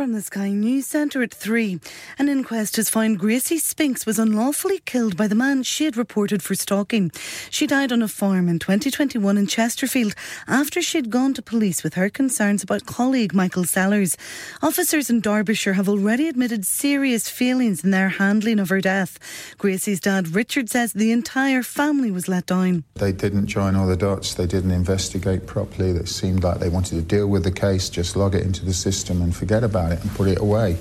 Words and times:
From 0.00 0.14
the 0.14 0.22
Sky 0.22 0.48
News 0.48 0.86
Centre 0.86 1.22
at 1.22 1.34
3, 1.34 1.78
an 2.18 2.30
inquest 2.30 2.76
has 2.76 2.88
found 2.88 3.18
Gracie 3.18 3.58
Spinks 3.58 4.06
was 4.06 4.18
unlawfully 4.18 4.78
killed 4.86 5.14
by 5.14 5.28
the 5.28 5.34
man 5.34 5.62
she 5.62 5.84
had 5.84 5.94
reported 5.94 6.42
for 6.42 6.54
stalking. 6.54 7.12
She 7.50 7.66
died 7.66 7.92
on 7.92 8.00
a 8.00 8.08
farm 8.08 8.48
in 8.48 8.58
2021 8.58 9.36
in 9.36 9.46
Chesterfield 9.46 10.14
after 10.48 10.80
she 10.80 10.96
had 10.96 11.10
gone 11.10 11.34
to 11.34 11.42
police 11.42 11.82
with 11.82 11.94
her 11.94 12.08
concerns 12.08 12.62
about 12.62 12.86
colleague 12.86 13.34
Michael 13.34 13.64
Sellers. 13.64 14.16
Officers 14.62 15.10
in 15.10 15.20
Derbyshire 15.20 15.74
have 15.74 15.86
already 15.86 16.28
admitted 16.28 16.64
serious 16.64 17.28
failings 17.28 17.84
in 17.84 17.90
their 17.90 18.08
handling 18.08 18.58
of 18.58 18.70
her 18.70 18.80
death. 18.80 19.18
Gracie's 19.58 20.00
dad, 20.00 20.34
Richard, 20.34 20.70
says 20.70 20.94
the 20.94 21.12
entire 21.12 21.62
family 21.62 22.10
was 22.10 22.26
let 22.26 22.46
down. 22.46 22.84
They 22.94 23.12
didn't 23.12 23.48
join 23.48 23.76
all 23.76 23.86
the 23.86 23.98
dots, 23.98 24.32
they 24.32 24.46
didn't 24.46 24.70
investigate 24.70 25.46
properly. 25.46 25.90
It 25.90 26.08
seemed 26.08 26.42
like 26.42 26.58
they 26.58 26.70
wanted 26.70 26.94
to 26.94 27.02
deal 27.02 27.26
with 27.26 27.44
the 27.44 27.52
case, 27.52 27.90
just 27.90 28.16
log 28.16 28.34
it 28.34 28.46
into 28.46 28.64
the 28.64 28.72
system 28.72 29.20
and 29.20 29.36
forget 29.36 29.62
about 29.62 29.89
it 29.89 29.89
and 29.98 30.10
put 30.14 30.28
it 30.28 30.40
away. 30.40 30.76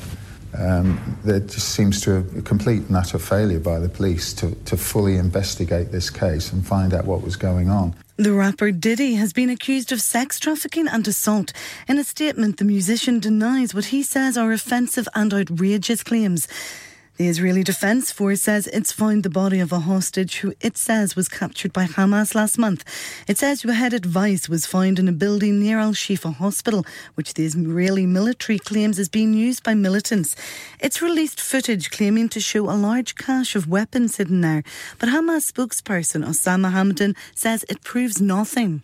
Um, 0.58 1.17
there 1.23 1.40
just 1.40 1.70
seems 1.70 2.02
to 2.02 2.22
be 2.22 2.40
a 2.40 2.41
complete 2.41 2.84
and 2.88 2.95
utter 2.95 3.20
failure 3.20 3.59
by 3.59 3.80
the 3.80 3.90
police 3.90 4.34
to, 4.34 4.55
to 4.66 4.77
fully 4.77 5.16
investigate 5.16 5.91
this 5.91 6.09
case 6.09 6.52
and 6.52 6.66
find 6.66 6.94
out 6.94 7.05
what 7.05 7.22
was 7.22 7.36
going 7.36 7.70
on. 7.70 7.95
The 8.17 8.34
rapper 8.34 8.72
Diddy 8.72 9.14
has 9.14 9.31
been 9.31 9.50
accused 9.50 9.91
of 9.91 10.02
sex 10.02 10.40
trafficking 10.40 10.88
and 10.88 11.08
assault. 11.08 11.53
In 11.88 11.98
a 11.98 12.03
statement, 12.03 12.58
the 12.58 12.66
musician 12.66 13.20
denies 13.20 13.73
what 13.73 13.86
he 13.86 14.03
says 14.03 14.38
are 14.38 14.52
offensive 14.52 15.08
and 15.16 15.34
outrageous 15.34 16.03
claims. 16.03 16.48
The 17.20 17.28
Israeli 17.28 17.66
Defense 17.66 18.14
Force 18.14 18.44
says 18.44 18.68
it's 18.68 18.94
found 18.94 19.23
the 19.23 19.30
body 19.30 19.59
of 19.59 19.73
a 19.73 19.82
hostage 19.82 20.38
who 20.38 20.54
it 20.62 20.78
says 20.78 21.17
was 21.17 21.28
captured 21.28 21.73
by 21.73 21.84
Hamas 21.84 22.34
last 22.34 22.58
month. 22.58 22.86
It 23.28 23.38
says 23.38 23.66
Wahed 23.66 24.16
Weiss 24.16 24.48
was 24.48 24.66
found 24.66 25.00
in 25.00 25.09
a 25.09 25.11
building 25.11 25.59
near 25.59 25.80
Al 25.80 25.92
Shifa 25.92 26.34
Hospital, 26.34 26.86
which 27.16 27.34
the 27.34 27.44
Israeli 27.44 28.06
military 28.06 28.58
claims 28.58 28.98
is 28.98 29.09
being 29.09 29.34
used 29.34 29.64
by 29.64 29.73
militants. 29.73 30.38
It's 30.80 31.02
released 31.02 31.42
footage 31.42 31.92
claiming 31.92 32.30
to 32.30 32.39
show 32.39 32.70
a 32.70 32.80
large 32.80 33.16
cache 33.16 33.54
of 33.54 33.67
weapons 33.67 34.16
hidden 34.16 34.39
there, 34.39 34.64
but 34.98 35.09
Hamas 35.09 35.52
spokesperson 35.52 36.26
Osama 36.26 36.72
Hamdan 36.72 37.17
says 37.36 37.66
it 37.67 37.83
proves 37.83 38.22
nothing. 38.22 38.81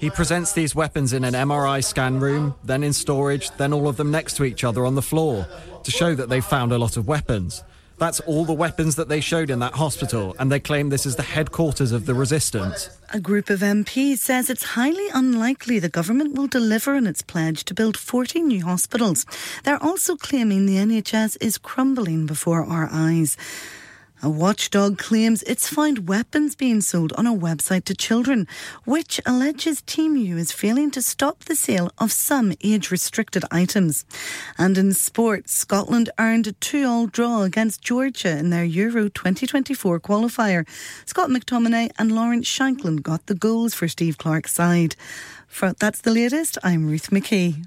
He 0.00 0.08
presents 0.08 0.52
these 0.54 0.74
weapons 0.74 1.12
in 1.12 1.22
an 1.22 1.34
MRI 1.34 1.84
scan 1.84 2.18
room, 2.18 2.54
then 2.64 2.82
in 2.82 2.94
storage, 2.94 3.50
then 3.58 3.74
all 3.74 3.88
of 3.88 3.98
them 3.98 4.10
next 4.10 4.38
to 4.38 4.44
each 4.44 4.64
other 4.64 4.86
on 4.86 4.94
the 4.94 5.02
floor 5.02 5.46
to 5.84 5.90
show 5.90 6.14
that 6.14 6.28
they 6.28 6.40
found 6.40 6.72
a 6.72 6.78
lot 6.78 6.96
of 6.96 7.06
weapons. 7.06 7.62
That's 7.98 8.20
all 8.20 8.44
the 8.44 8.52
weapons 8.52 8.96
that 8.96 9.08
they 9.08 9.20
showed 9.20 9.48
in 9.48 9.60
that 9.60 9.74
hospital, 9.74 10.34
and 10.38 10.50
they 10.50 10.58
claim 10.58 10.88
this 10.88 11.06
is 11.06 11.14
the 11.14 11.22
headquarters 11.22 11.92
of 11.92 12.06
the 12.06 12.14
resistance. 12.14 12.90
A 13.12 13.20
group 13.20 13.48
of 13.48 13.60
MPs 13.60 14.18
says 14.18 14.50
it's 14.50 14.64
highly 14.64 15.06
unlikely 15.14 15.78
the 15.78 15.88
government 15.88 16.34
will 16.34 16.48
deliver 16.48 16.96
on 16.96 17.06
its 17.06 17.22
pledge 17.22 17.64
to 17.64 17.74
build 17.74 17.96
40 17.96 18.42
new 18.42 18.64
hospitals. 18.64 19.24
They're 19.62 19.82
also 19.82 20.16
claiming 20.16 20.66
the 20.66 20.78
NHS 20.78 21.36
is 21.40 21.58
crumbling 21.58 22.26
before 22.26 22.64
our 22.64 22.88
eyes. 22.90 23.36
A 24.24 24.30
watchdog 24.30 24.98
claims 24.98 25.42
it's 25.42 25.66
found 25.66 26.06
weapons 26.06 26.54
being 26.54 26.80
sold 26.80 27.12
on 27.14 27.26
a 27.26 27.34
website 27.34 27.82
to 27.86 27.94
children, 27.94 28.46
which 28.84 29.20
alleges 29.26 29.82
Temu 29.82 30.36
is 30.36 30.52
failing 30.52 30.92
to 30.92 31.02
stop 31.02 31.40
the 31.40 31.56
sale 31.56 31.90
of 31.98 32.12
some 32.12 32.52
age 32.62 32.92
restricted 32.92 33.44
items. 33.50 34.04
And 34.56 34.78
in 34.78 34.92
sport, 34.92 35.48
Scotland 35.48 36.08
earned 36.20 36.46
a 36.46 36.52
2 36.52 36.86
all 36.86 37.08
draw 37.08 37.42
against 37.42 37.82
Georgia 37.82 38.38
in 38.38 38.50
their 38.50 38.62
Euro 38.62 39.08
2024 39.08 39.98
qualifier. 39.98 40.68
Scott 41.04 41.28
McTominay 41.28 41.90
and 41.98 42.12
Lawrence 42.12 42.46
Shankland 42.46 43.02
got 43.02 43.26
the 43.26 43.34
goals 43.34 43.74
for 43.74 43.88
Steve 43.88 44.18
Clark's 44.18 44.54
side. 44.54 44.94
For, 45.48 45.72
that's 45.72 46.00
the 46.00 46.12
latest. 46.12 46.58
I'm 46.62 46.86
Ruth 46.86 47.10
McKee. 47.10 47.66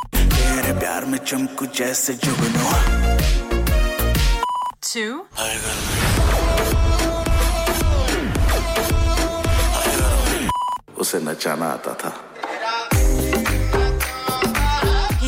تیرے 0.61 0.79
پیار 0.79 1.03
میں 1.03 1.19
چمکو 1.19 1.65
جیسے 1.65 2.13
جگنو۔ 2.13 2.69
Two. 4.87 5.23
اسے 10.95 11.19
نچانا 11.19 11.69
آتا 11.71 11.93
تھا۔ 11.93 12.09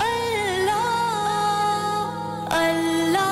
Allah, 0.07 0.89
Allah, 2.51 3.31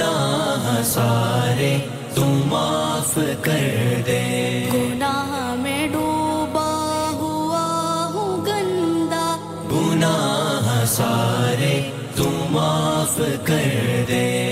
گناہ 0.00 0.82
سارے 0.84 1.78
تو 2.14 2.24
معاف 2.24 3.18
کر 3.42 4.00
دے۔ 4.06 4.68
گناہ 4.74 5.54
میں 5.58 5.88
ڈوبا 5.88 7.10
ہوا 7.12 8.10
ہوں 8.14 8.46
گندا۔ 8.46 9.36
گناہ 9.72 10.84
سارے 10.86 11.90
تو 12.14 12.24
معاف 12.50 13.20
کر 13.44 14.02
دے۔ 14.08 14.49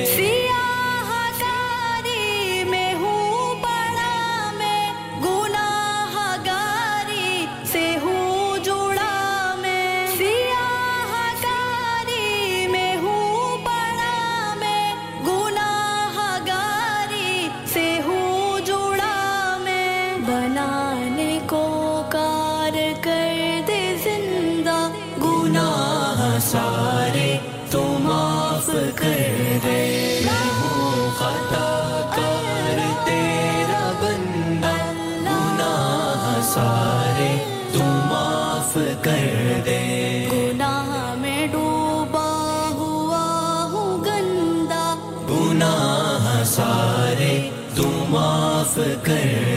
معاف 48.76 49.04
کر 49.06 49.47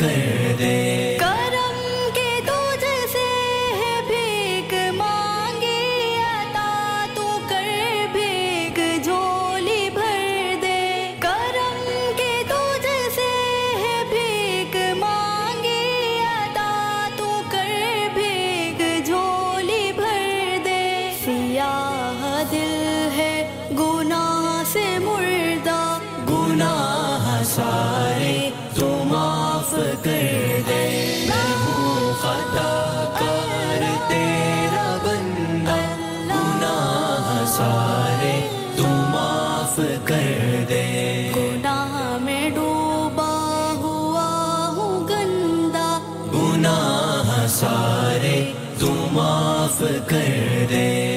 declare. 0.00 0.49
good 50.10 50.68
day. 50.68 51.09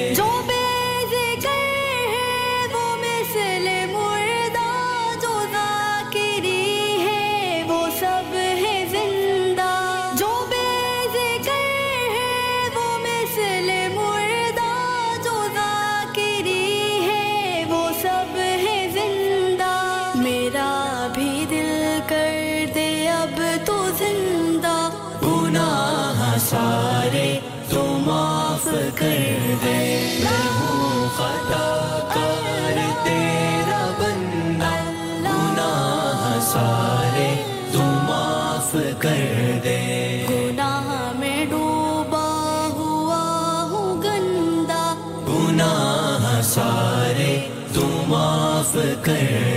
clear. 49.04 49.53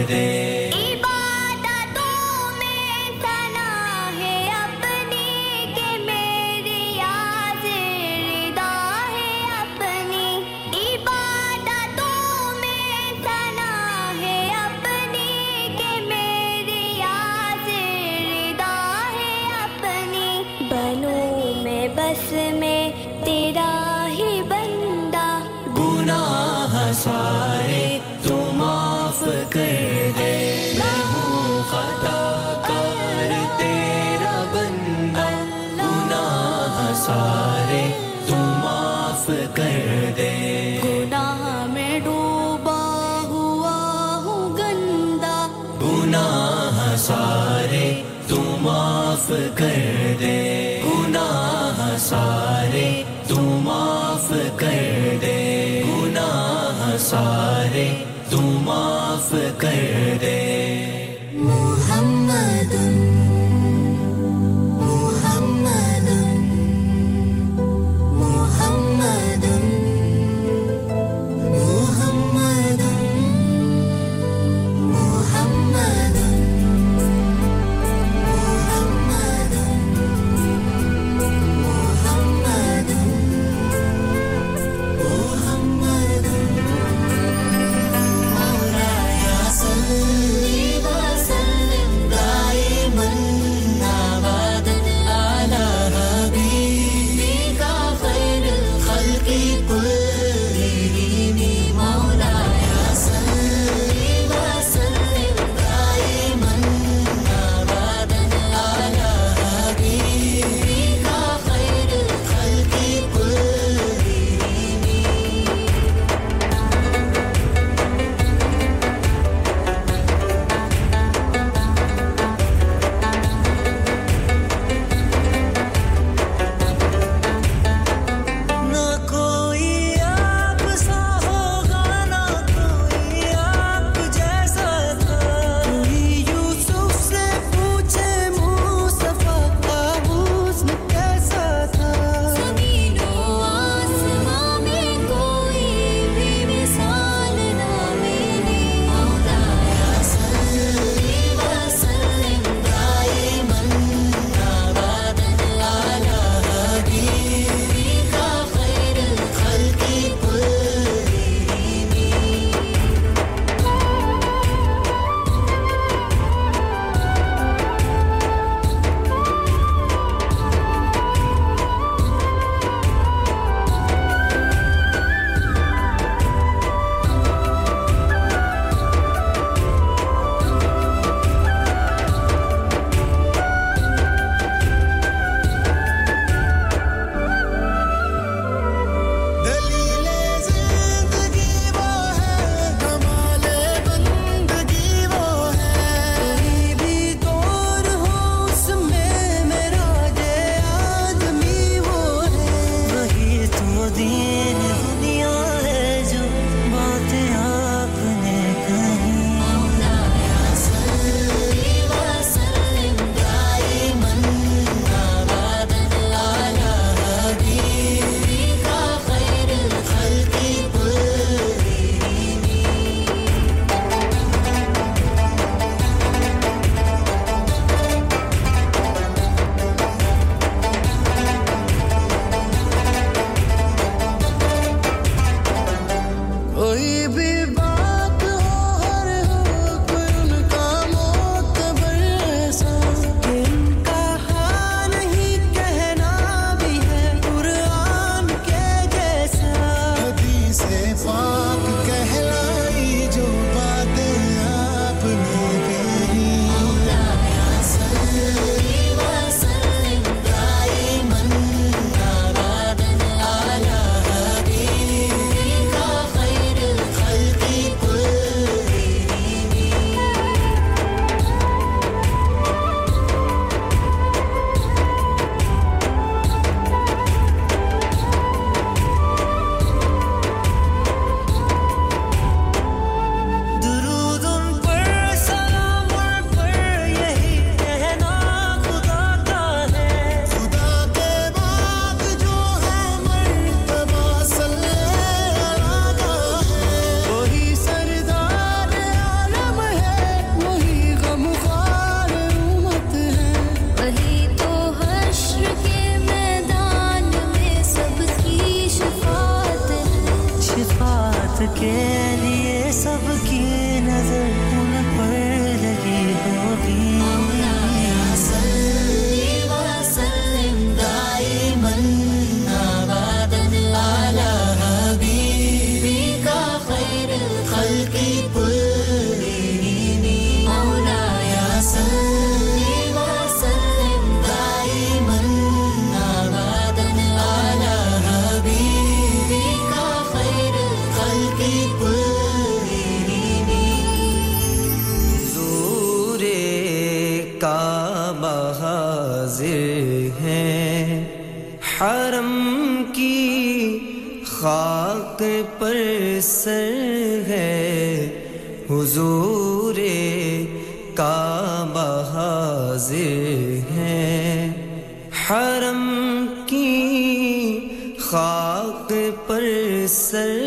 پر 369.27 369.43
سر 369.89 370.39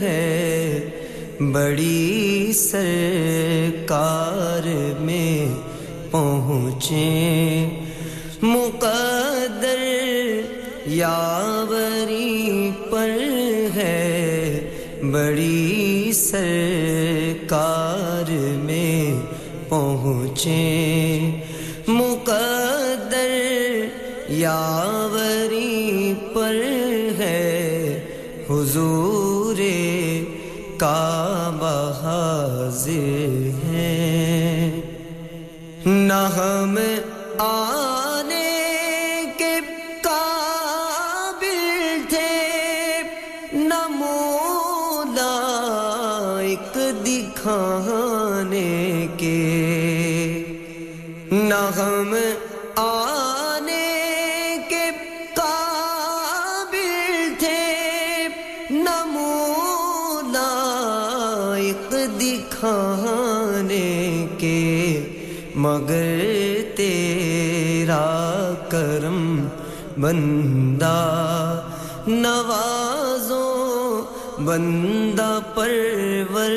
ہے 0.00 0.80
بڑی 1.40 2.52
سرکار 2.54 4.66
میں 5.00 5.54
پہنچے۔ 6.10 7.68
مقدر 8.42 9.82
یاوری 10.86 12.70
پر 12.90 13.10
ہے 13.76 14.60
بڑی 15.02 16.12
سرکار 16.14 18.30
میں 18.62 19.14
پہنچے۔ 19.68 20.62
مقدر 21.88 23.30
یا 24.28 24.95
حضور 28.66 29.60
کا 30.76 31.50
بحاظ 31.60 32.88
ہیں۔ 33.64 34.80
نہ 35.86 36.20
ہم 36.36 36.76
آ 37.38 37.75
بندہ، 70.00 71.62
نوازوں 72.06 74.02
بندہ 74.40 75.38
پرور 75.54 76.50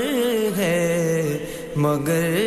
ہے، 0.57 1.37
مگر 1.75 2.37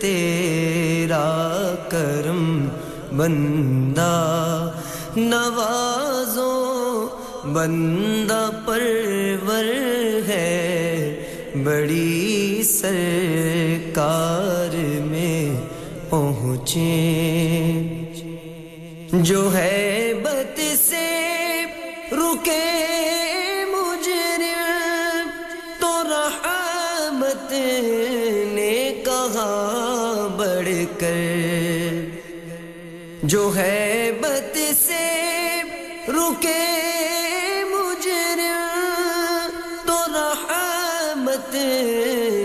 تیرا 0.00 1.74
کرم 1.88 2.68
بندہ 3.16 4.72
نوازو 5.16 6.50
بندہ 7.44 8.50
پرور 8.66 9.64
ہے۔ 10.28 11.24
بڑی 11.64 12.62
سرکار 12.62 14.74
میں 15.04 15.60
پہنچیں 16.10 17.77
جو 19.12 19.54
ہے 19.54 20.12
بت 20.22 20.60
سے 20.88 21.64
رکے 22.12 22.64
مجرم، 23.68 25.28
تو 25.80 26.02
رحمت 26.02 27.52
نے 28.52 29.02
کہا 29.04 30.28
بڑھ 30.36 31.00
کر۔ 31.00 32.04
جو 33.22 33.56
ہے 33.56 34.12
بت 34.20 34.58
سے 34.86 35.62
رکے 36.08 36.66
مجر 37.64 38.40
تو 39.86 39.98
رحمت 40.12 41.54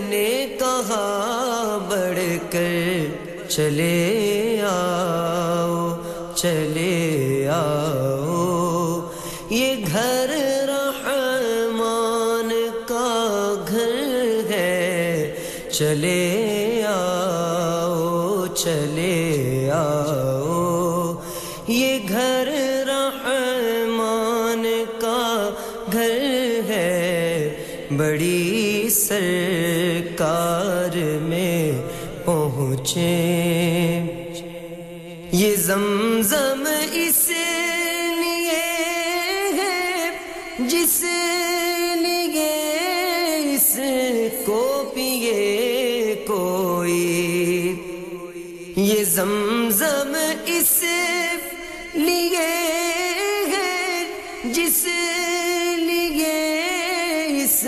نے 0.08 0.56
کہا 0.58 1.78
بڑھ 1.88 2.52
کر۔ 2.52 3.24
چلے 3.48 4.60
آؤ۔ 4.66 5.83
چلے 6.44 7.48
آؤ۔ 7.50 9.00
یہ 9.50 9.74
گھر 9.92 10.30
رحمان 10.68 12.50
کا 12.88 13.54
گھر 13.68 13.94
ہے۔ 14.50 15.34
چلے 15.70 16.82
آؤ 16.86 18.46
چلے 18.54 19.70
آؤ۔ 19.72 21.12
یہ 21.68 21.98
گھر 22.08 22.48
رحمان 22.86 24.84
کا 25.00 25.50
گھر 25.92 26.20
ہے۔ 26.68 27.56
بڑی 27.96 28.88
سرکار 28.90 30.96
میں 31.22 31.72
پہنچے 32.24 33.53
یہ 35.36 35.56
زمزم 35.56 36.64
اس 36.92 37.30
لیے 38.18 38.60
ہے، 39.56 40.10
جس 40.58 41.04
لیے 41.94 42.52
اس 43.54 43.78
کو 44.44 44.90
پیے 44.94 46.14
کوئی۔ 46.26 47.74
یہ 48.76 49.04
زمزم 49.04 50.14
اس 50.46 50.84
لیے 51.94 52.46
ہے، 53.56 54.04
جس 54.44 54.86
لیے 55.76 56.42
اس 57.42 57.66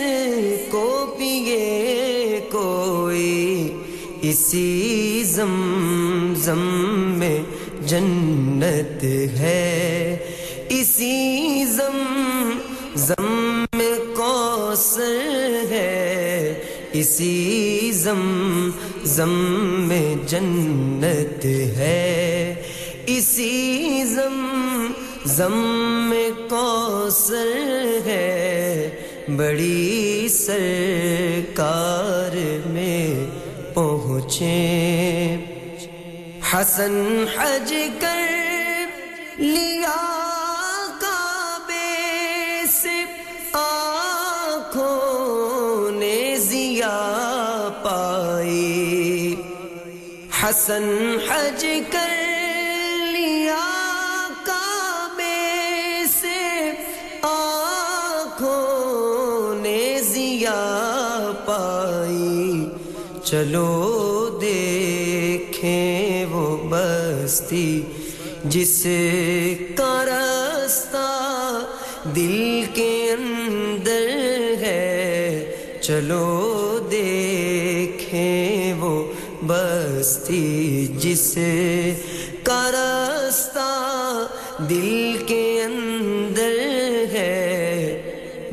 کو 0.71 1.15
پیے 1.19 2.41
کوئی۔ 2.53 3.73
اسی 4.23 5.23
زمزم 5.27 6.96
جنت 7.87 9.05
ہے۔ 9.39 10.17
اسی 10.69 11.65
زم 11.65 12.03
زم 12.95 13.65
میں 13.73 14.17
کوثر 14.17 15.55
ہے۔ 15.71 16.55
اسی 16.93 17.91
زم 17.95 18.71
زم 19.05 19.35
میں 19.89 20.29
جنت 20.29 21.45
ہے۔ 21.45 22.55
اسی 23.07 24.05
زم 24.05 24.87
زم 25.25 25.57
میں 26.11 26.51
کوثر 26.51 27.99
ہے۔ 28.07 28.91
بڑی 29.37 30.27
سرکار 30.31 32.37
میں 32.67 33.27
پہنچے۔ 33.75 35.36
حسن 36.57 37.25
حج 37.29 37.73
کر 38.01 38.21
لیا 39.39 39.97
کعبے 41.01 41.89
سے 42.71 42.95
آنکھوں 43.55 44.91
نے 45.93 46.37
ضیا 46.41 46.95
پائی 47.83 49.35
حسن 50.43 50.89
حج 51.29 51.67
کر 51.93 52.15
لیا 53.13 53.61
کعبے 54.47 56.05
سے 56.11 56.41
آنکھوں 57.25 58.65
نے 59.63 59.79
زیا 60.05 60.61
پائی 61.47 62.67
چلو 63.25 63.96
پرستی 67.27 67.83
جس 68.45 68.87
کا 69.75 70.05
راستہ 70.07 71.07
دل 72.17 72.63
کے 72.75 73.11
اندر 73.11 74.09
ہے۔ 74.61 75.55
چلو 75.83 76.79
دیکھیں 76.91 78.75
وہ 78.75 79.13
بستی، 79.43 80.87
جس 80.99 81.39
کا 82.43 82.69
راستہ 82.73 84.27
دل 84.71 85.17
کے 85.27 85.65
اندر 85.65 86.57
ہے۔ 87.13 88.03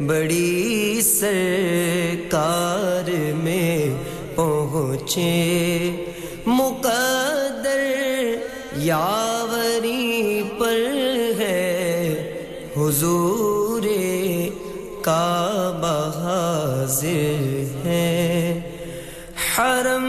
بڑی 0.08 1.02
سرکار 1.02 3.10
میں 3.44 3.90
پہنچے 4.36 5.83
حضور 12.84 13.84
کا 15.02 15.72
بحاضر 15.82 17.06
ہے۔ 17.86 18.60
حرم 19.56 20.08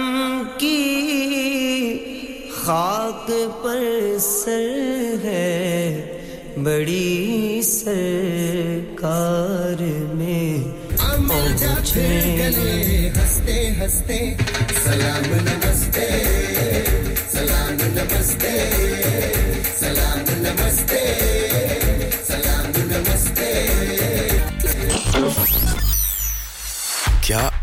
کی 0.59 0.83
خاک 2.65 3.31
پر 3.63 3.83
سر 4.21 5.25
ہے 5.25 5.51
بڑی 6.65 7.61
سرکار 7.63 9.83
میں 10.15 10.59
گلے 12.39 13.09
ہنستے 13.09 13.69
ہنستے 13.81 14.19
سلام 14.85 15.35
نمستے 15.45 16.09
سلام 17.33 17.77
نمستے 17.95 18.59
سلام 19.79 20.25
نمستے۔ 20.43 21.34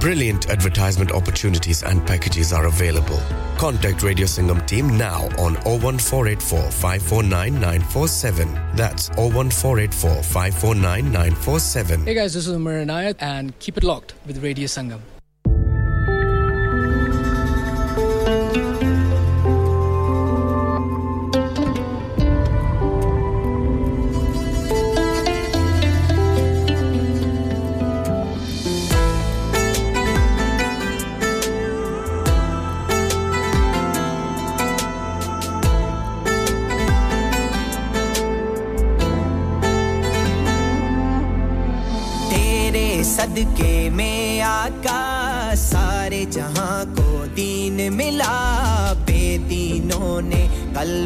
Brilliant 0.00 0.48
advertisement 0.48 1.10
opportunities 1.10 1.82
and 1.82 2.06
packages 2.06 2.52
are 2.52 2.66
available. 2.66 3.20
Contact 3.56 4.04
Radio 4.04 4.26
Sangam 4.26 4.64
team 4.66 4.96
now 4.96 5.24
on 5.38 5.54
01484 5.64 6.70
549 6.70 7.54
947. 7.54 8.52
That's 8.76 9.08
01484 9.16 10.22
549 10.22 11.04
947. 11.04 12.04
Hey 12.04 12.14
guys, 12.14 12.34
this 12.34 12.46
is 12.46 12.52
Umar 12.54 12.74
Anayat 12.74 13.16
and 13.18 13.58
keep 13.58 13.76
it 13.76 13.82
locked 13.82 14.14
with 14.24 14.42
Radio 14.44 14.66
Sangam. 14.66 15.00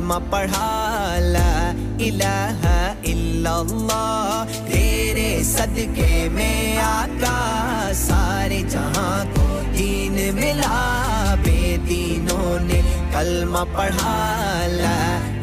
کلمہ 0.02 0.14
پڑھا 0.30 1.18
لا 1.22 1.72
الہ 2.06 2.66
الا 3.10 3.54
اللہ، 3.56 4.44
تیرے 4.68 5.42
صدقے 5.46 6.28
میں 6.32 6.78
آقا، 6.84 7.92
سارے 7.96 8.60
جہاں 8.70 9.24
کو 9.34 9.60
دین 9.76 10.18
ملا، 10.34 11.34
بے 11.44 11.76
دینوں 11.88 12.58
نے 12.66 12.80
کلمہ 13.12 13.64
پڑھا 13.76 14.16
لا 14.72 14.98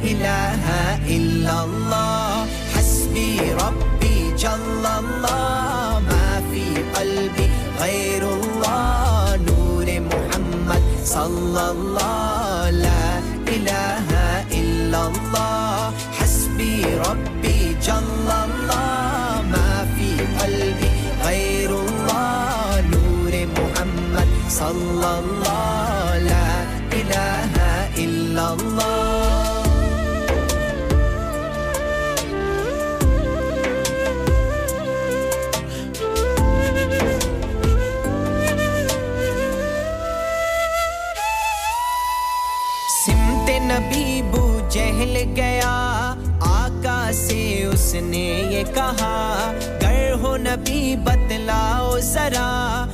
الہ 0.09 0.67
الا 1.15 1.59
اللہ، 1.61 2.45
حسبی 2.77 3.37
ربی 3.61 4.31
جل 4.37 4.85
اللہ، 4.85 5.99
ما 6.09 6.39
فی 6.49 6.65
قلبی 6.93 7.47
غیر 7.79 8.23
اللہ، 8.31 9.35
نور 9.47 9.97
محمد 10.11 11.05
صلی 11.13 11.59
اللہ 11.69 12.38
إلا 14.89 15.07
الله. 15.07 15.93
حسبي 16.17 16.85
ربي 17.05 17.77
جل 17.77 18.29
الله. 18.45 19.41
ما 19.53 19.85
في 19.93 20.09
قلبي 20.41 20.89
غير 21.25 21.69
الله. 21.69 22.81
نور 22.93 23.33
محمد 23.57 24.29
صلى 24.49 25.09
الله 25.21 25.78
نے 47.95 48.43
یہ 48.51 48.63
کہا 48.75 49.51
گر 49.81 50.11
ہو 50.21 50.37
نبی 50.37 50.95
بتلاؤ 51.03 51.99
ذرا۔ 51.99 52.85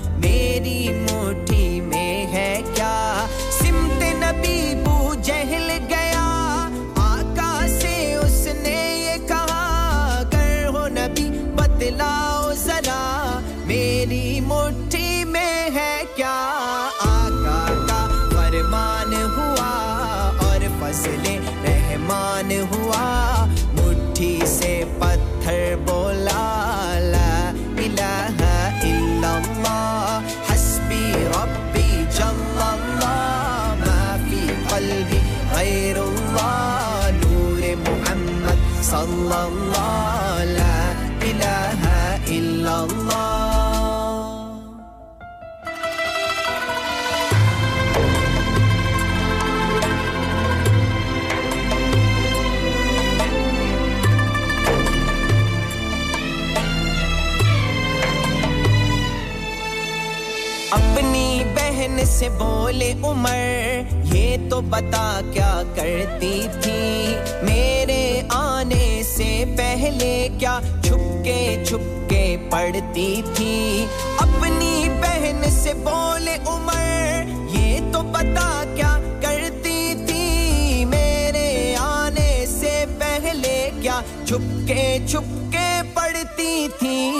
سے 62.19 62.29
بولے 62.29 62.93
عمر، 63.03 63.81
یہ 64.15 64.37
تو 64.49 64.61
بتا 64.61 65.21
کیا 65.33 65.63
کرتی 65.75 66.47
تھی۔ 66.61 67.15
میرے 67.41 68.21
آنے 68.29 69.01
سے 69.15 69.43
پہلے 69.57 70.29
کیا 70.39 70.59
چھپ 70.83 71.23
کے 71.23 71.63
چھپ 71.67 72.09
کے 72.09 72.37
پڑھتی 72.49 73.21
تھی۔ 73.33 73.85
اپنی 74.17 74.89
بہن 75.01 75.49
سے 75.49 75.73
بولے 75.73 76.37
عمر، 76.45 77.23
یہ 77.59 77.79
تو 77.93 78.01
بتا 78.01 78.63
کیا 78.75 78.99
کرتی 79.21 79.93
تھی۔ 80.07 80.85
میرے 80.85 81.75
آنے 81.79 82.45
سے 82.47 82.85
پہلے 82.99 83.69
کیا 83.81 84.01
چھپ 84.25 84.67
کے 84.67 84.97
چھپ 85.07 85.51
کے 85.51 85.81
پڑھتی 85.93 86.67
تھی۔ 86.79 87.11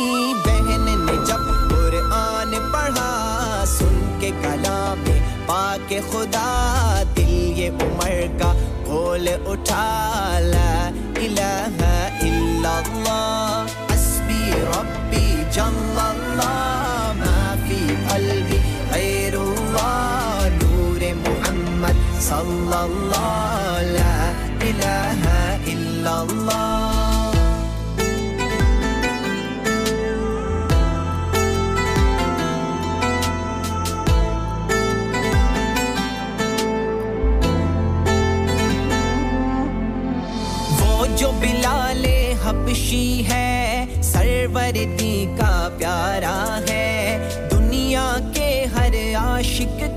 بہن 0.46 0.85
کے 4.26 4.32
کلام 4.44 5.04
پاک 5.46 5.94
خدا 6.12 7.04
دل 7.18 7.30
یہ 7.58 7.70
عمر 7.82 8.22
کا 8.40 8.52
کھول 8.86 9.28
اٹھا 9.46 9.84
لا 10.44 10.90
الہ 11.18 11.84
الا 12.22 12.72
اللہ 12.78 13.76
حسبی 13.92 14.52
ربی 14.64 15.44
جل 15.52 16.00
اللہ 16.00 17.12
ما 17.18 17.56
فی 17.68 17.80
قلبی 18.10 18.58
غیر 18.92 19.36
اللہ 19.40 20.48
نور 20.56 21.06
محمد 21.20 22.02
صلی 22.22 22.74
اللہ 22.74 23.80
لا 23.92 24.32
الہ 24.62 25.36
الا 25.68 26.20
اللہ 26.20 26.75
وردی 44.56 45.26
کا 45.38 45.70
پیارا 45.78 46.60
ہے۔ 46.70 47.18
دنیا 47.52 48.16
کے 48.34 48.66
ہر 48.76 48.94
عاشق 49.16 49.80
کے 49.80 49.88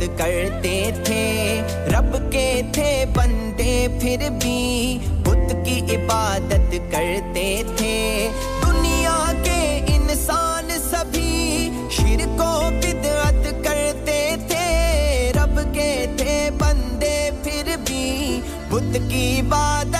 عبادت 0.00 0.18
کرتے 0.18 0.90
تھے 1.04 1.60
رب 1.92 2.16
کے 2.32 2.60
تھے 2.72 3.04
بندے 3.14 3.86
پھر 4.00 4.28
بھی 4.40 4.98
بت 5.24 5.52
کی 5.64 5.80
عبادت 5.96 6.74
کرتے 6.92 7.44
تھے 7.76 8.28
دنیا 8.64 9.18
کے 9.44 9.60
انسان 9.94 10.70
سبھی 10.90 11.70
شرک 11.90 12.40
و 12.40 12.70
بدعت 12.76 13.44
کرتے 13.64 14.20
تھے 14.48 15.32
رب 15.36 15.60
کے 15.74 15.94
تھے 16.16 16.38
بندے 16.58 17.18
پھر 17.44 17.76
بھی 17.86 18.40
بت 18.70 18.96
کی 19.10 19.24
عبادت 19.40 19.99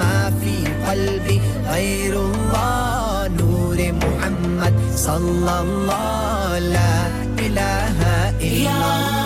ما 0.00 0.14
في 0.42 0.56
قلبي 0.88 1.40
غير 1.70 2.14
الله 2.26 2.89
sallallahu 5.04 6.60
la 6.74 6.92
ilahe 7.46 8.16
illallah. 8.48 9.19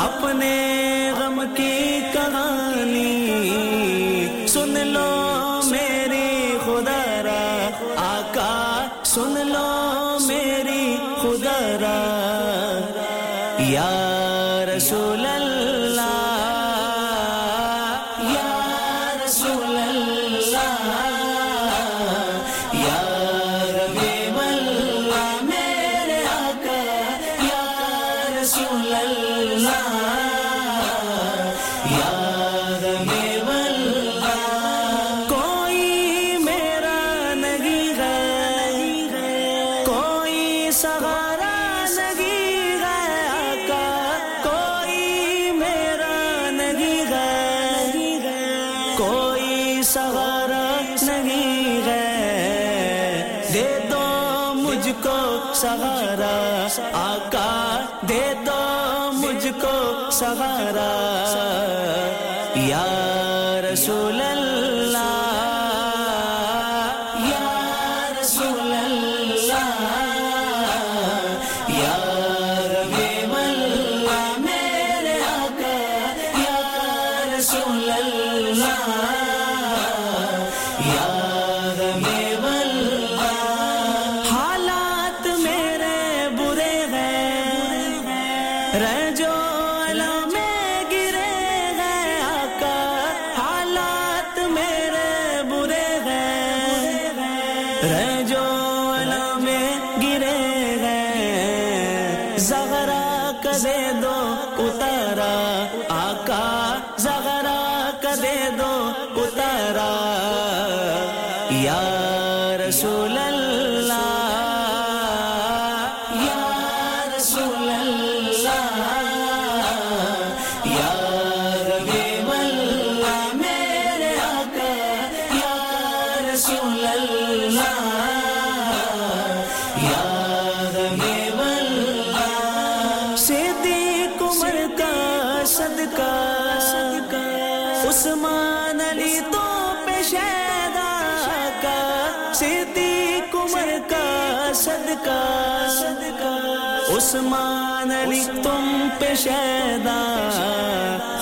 اپنے 0.00 0.54
غم 1.18 1.40
کی 1.56 2.00
کہانی 2.12 3.19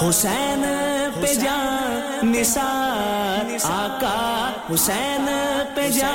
حسین 0.09 0.65
پہ 1.21 1.35
جا 1.35 1.57
نثار 2.23 3.57
آقا 3.65 4.75
حسین 4.75 5.27
پہ 5.75 5.91
جا 5.91 6.15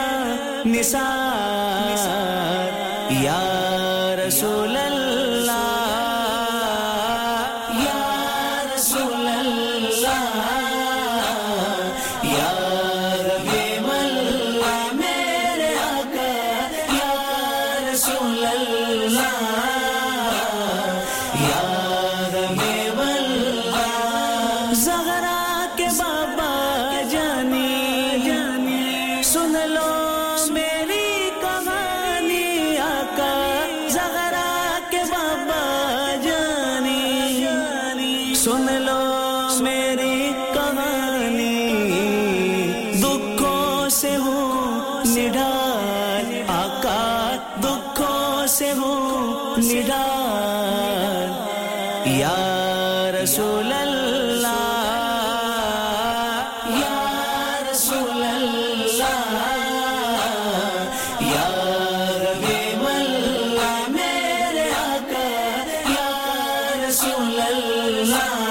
نثار۔ 0.65 2.71
یا 3.09 4.15
رسول 4.27 4.77
اللہ 4.77 4.92
رسول 66.93 67.23
الله 67.23 68.42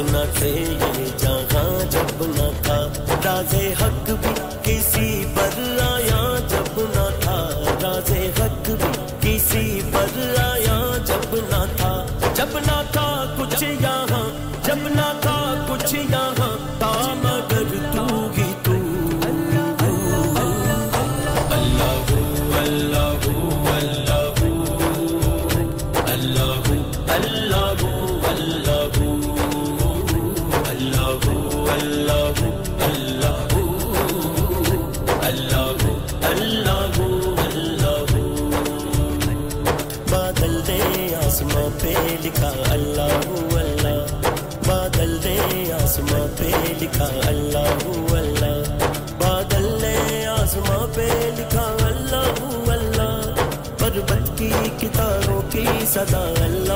in 0.00 0.14
a 0.14 0.26
tree. 0.32 0.89
لکھا 46.90 47.06
اللہ 47.28 48.16
اللہ 48.16 48.86
بادل 49.18 49.66
نے 49.82 50.26
آسماں 50.26 50.86
پہ 50.94 51.08
لکھا 51.38 51.66
اللہ 51.86 52.70
اللہ 52.72 53.34
پربت 53.78 54.38
کی 54.38 54.50
کتاروں 54.78 55.40
کی 55.50 55.66
صدا 55.86 56.24
اللہ 56.38 56.69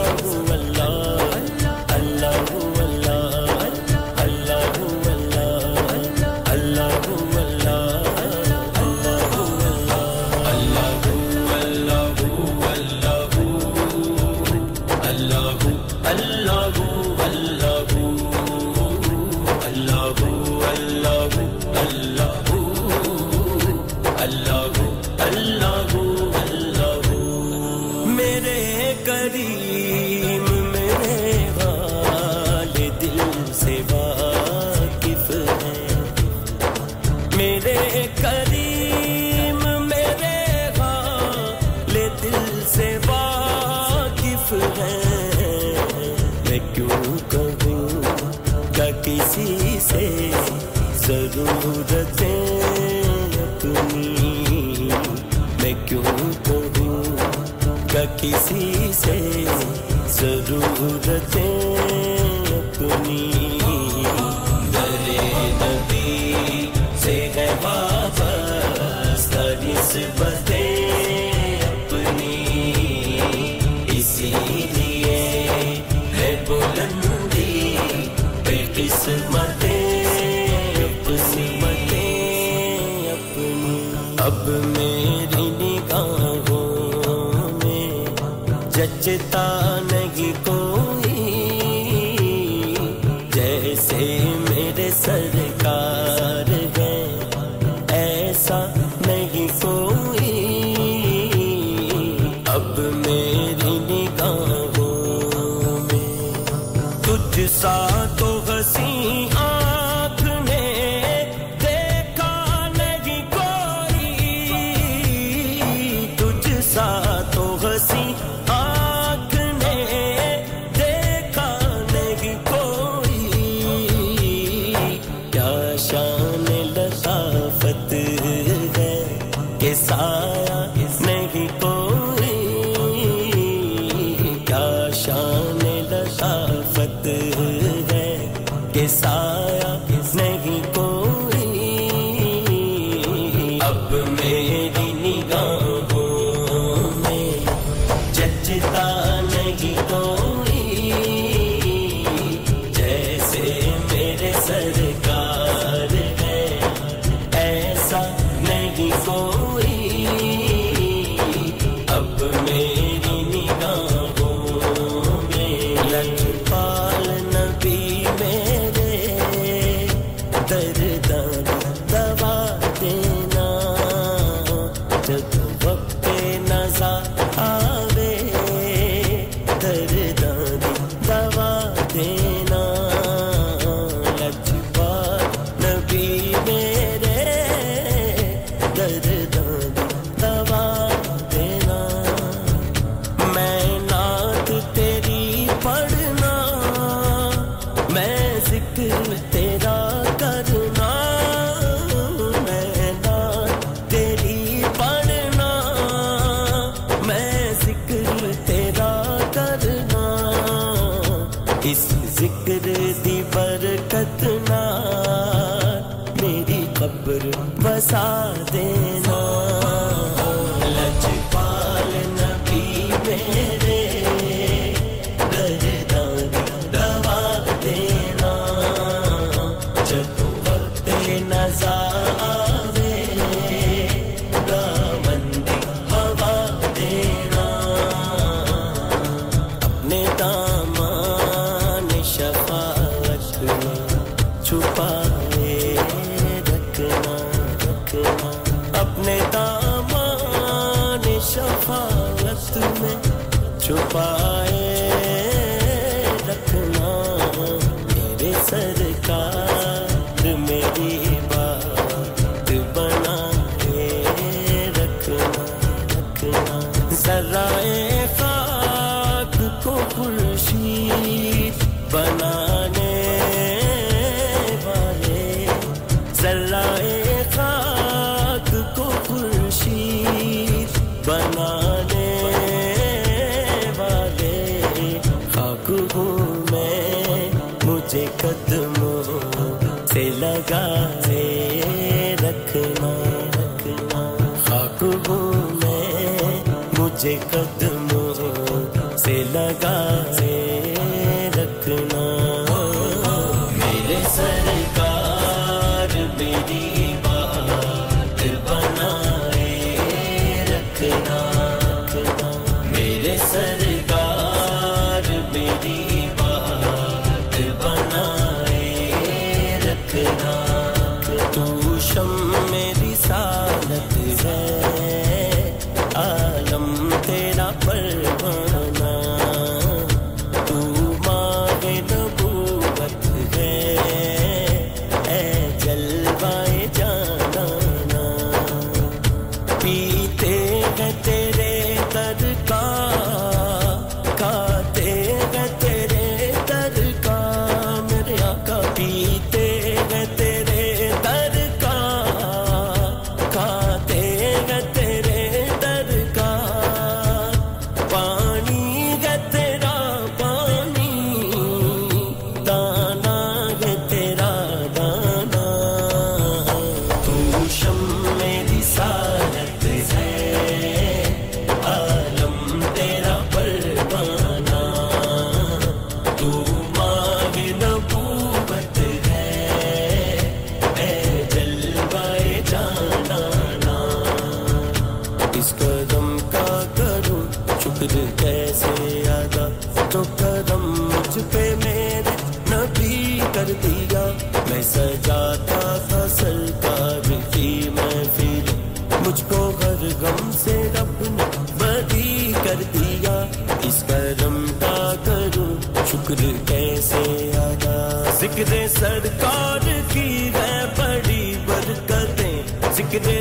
شوکت 213.94 214.50
نار 214.50 215.82
میری 216.22 216.66
قبر 216.66 217.22
بسا 217.64 218.32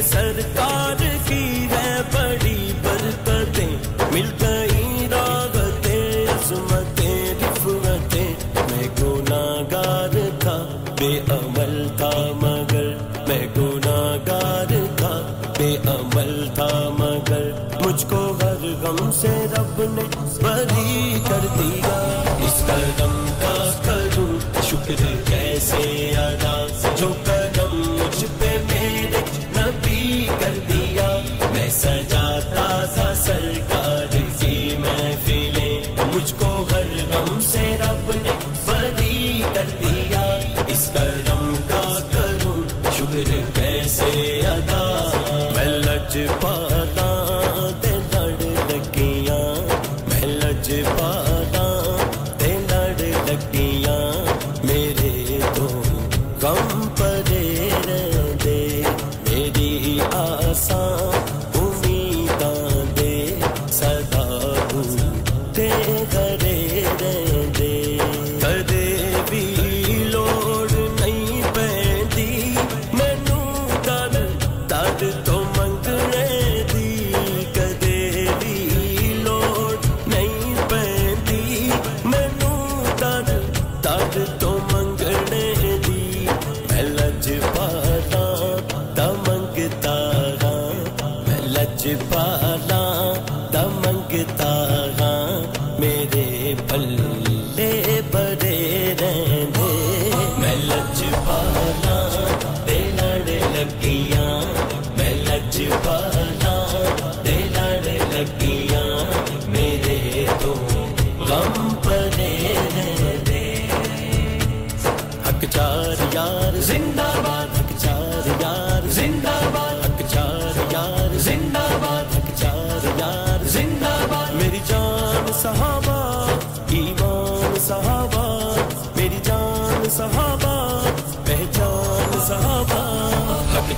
سرکار 0.05 1.03
کی 1.27 1.67
ہے 1.71 2.01
بڑی 2.13 2.71
برکتیں، 2.83 3.75
مل 4.11 4.29
گئی 4.41 5.07
راوتیں، 5.11 6.25
عظمتیں 6.33 7.33
رفوتیں 7.41 8.33
میں 8.69 8.87
گناہ 8.99 9.61
گار 9.71 10.17
تھا، 10.39 10.57
بے 10.99 11.11
عمل 11.31 11.87
تھا 11.97 12.11
مگر 12.41 12.91
میں 13.27 13.45
گناہ 13.57 13.72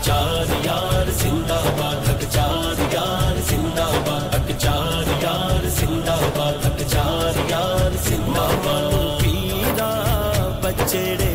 چار 0.05 0.49
یار 0.65 1.09
زندہ 1.11 1.59
باد 1.77 2.09
ہک 2.09 2.23
چار 2.33 2.81
یار 2.93 3.39
زندہ 3.49 3.85
باد 4.05 4.35
ہک 4.35 4.51
چار 4.59 5.07
یار 5.21 5.67
زندہ 5.77 6.17
باد 6.35 6.65
ہک 6.65 6.81
چار 6.91 7.39
یار 7.49 7.95
زندہ 8.03 8.47
باد 8.65 9.23
بچڑے 10.63 11.34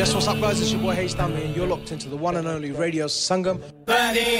Yes, 0.00 0.12
what's 0.14 0.28
up 0.28 0.38
guys? 0.42 0.60
It's 0.62 0.70
your 0.72 0.80
boy 0.82 0.94
H 1.00 1.14
Down 1.16 1.32
and 1.40 1.54
you're 1.54 1.66
locked 1.66 1.92
into 1.92 2.08
the 2.08 2.16
one 2.16 2.36
and 2.36 2.48
only 2.48 2.70
Radio 2.72 3.06
Sangam. 3.06 3.60
Buddy. 3.86 4.39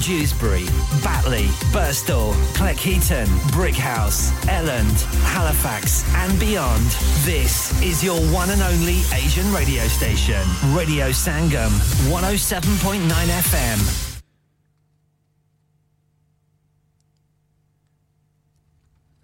Dewsbury 0.00 0.66
Batley 1.02 1.46
Burstall 1.72 2.32
Cleckheaton 2.54 3.26
Brickhouse 3.50 4.30
Elland 4.46 5.02
Halifax 5.24 6.04
and 6.14 6.38
beyond. 6.38 6.84
This 7.24 7.74
is 7.82 8.04
your 8.04 8.20
one 8.32 8.50
and 8.50 8.62
only 8.62 9.00
Asian 9.12 9.52
radio 9.52 9.82
station 9.88 10.42
Radio 10.74 11.08
Sangam 11.10 11.70
107.9 12.08 13.00
FM 13.10 14.09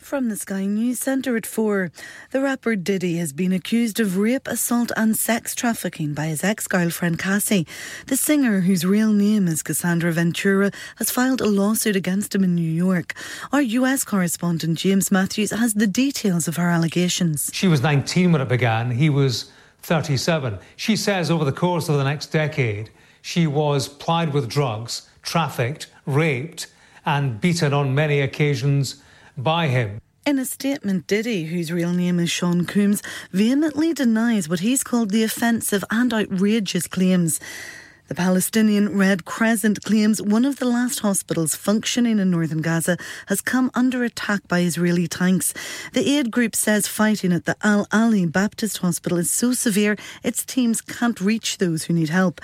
From 0.06 0.28
the 0.28 0.36
Sky 0.36 0.66
News 0.66 1.00
Centre 1.00 1.36
at 1.36 1.44
4, 1.46 1.90
the 2.30 2.40
rapper 2.40 2.76
Diddy 2.76 3.16
has 3.16 3.32
been 3.32 3.52
accused 3.52 3.98
of 3.98 4.16
rape, 4.16 4.46
assault, 4.46 4.92
and 4.96 5.16
sex 5.16 5.52
trafficking 5.52 6.14
by 6.14 6.26
his 6.26 6.44
ex 6.44 6.68
girlfriend 6.68 7.18
Cassie. 7.18 7.66
The 8.06 8.16
singer, 8.16 8.60
whose 8.60 8.86
real 8.86 9.12
name 9.12 9.48
is 9.48 9.64
Cassandra 9.64 10.12
Ventura, 10.12 10.70
has 10.98 11.10
filed 11.10 11.40
a 11.40 11.46
lawsuit 11.48 11.96
against 11.96 12.36
him 12.36 12.44
in 12.44 12.54
New 12.54 12.70
York. 12.70 13.14
Our 13.52 13.62
US 13.62 14.04
correspondent 14.04 14.78
James 14.78 15.10
Matthews 15.10 15.50
has 15.50 15.74
the 15.74 15.88
details 15.88 16.46
of 16.46 16.54
her 16.54 16.70
allegations. 16.70 17.50
She 17.52 17.66
was 17.66 17.82
19 17.82 18.30
when 18.30 18.40
it 18.40 18.48
began, 18.48 18.92
he 18.92 19.10
was 19.10 19.50
37. 19.82 20.60
She 20.76 20.94
says 20.94 21.32
over 21.32 21.44
the 21.44 21.50
course 21.50 21.88
of 21.88 21.96
the 21.96 22.04
next 22.04 22.26
decade, 22.26 22.90
she 23.22 23.48
was 23.48 23.88
plied 23.88 24.32
with 24.32 24.48
drugs, 24.48 25.08
trafficked, 25.22 25.88
raped, 26.06 26.68
and 27.04 27.40
beaten 27.40 27.72
on 27.72 27.92
many 27.92 28.20
occasions 28.20 29.02
by 29.36 29.68
him. 29.68 30.00
In 30.26 30.40
a 30.40 30.44
statement, 30.44 31.06
Diddy, 31.06 31.44
whose 31.44 31.70
real 31.70 31.92
name 31.92 32.18
is 32.18 32.30
Sean 32.30 32.64
Coombs, 32.64 33.00
vehemently 33.30 33.92
denies 33.92 34.48
what 34.48 34.58
he's 34.58 34.82
called 34.82 35.10
the 35.10 35.22
offensive 35.22 35.84
and 35.88 36.12
outrageous 36.12 36.88
claims. 36.88 37.38
The 38.08 38.14
Palestinian 38.14 38.96
Red 38.96 39.24
Crescent 39.24 39.82
claims 39.82 40.22
one 40.22 40.44
of 40.44 40.60
the 40.60 40.64
last 40.64 41.00
hospitals 41.00 41.56
functioning 41.56 42.20
in 42.20 42.30
northern 42.30 42.62
Gaza 42.62 42.96
has 43.26 43.40
come 43.40 43.68
under 43.74 44.04
attack 44.04 44.46
by 44.46 44.60
Israeli 44.60 45.08
tanks. 45.08 45.52
The 45.92 46.16
aid 46.16 46.30
group 46.30 46.54
says 46.54 46.86
fighting 46.86 47.32
at 47.32 47.46
the 47.46 47.56
Al 47.64 47.88
Ali 47.90 48.24
Baptist 48.24 48.78
Hospital 48.78 49.18
is 49.18 49.32
so 49.32 49.52
severe 49.52 49.96
its 50.22 50.44
teams 50.44 50.80
can't 50.80 51.20
reach 51.20 51.58
those 51.58 51.84
who 51.84 51.94
need 51.94 52.10
help. 52.10 52.40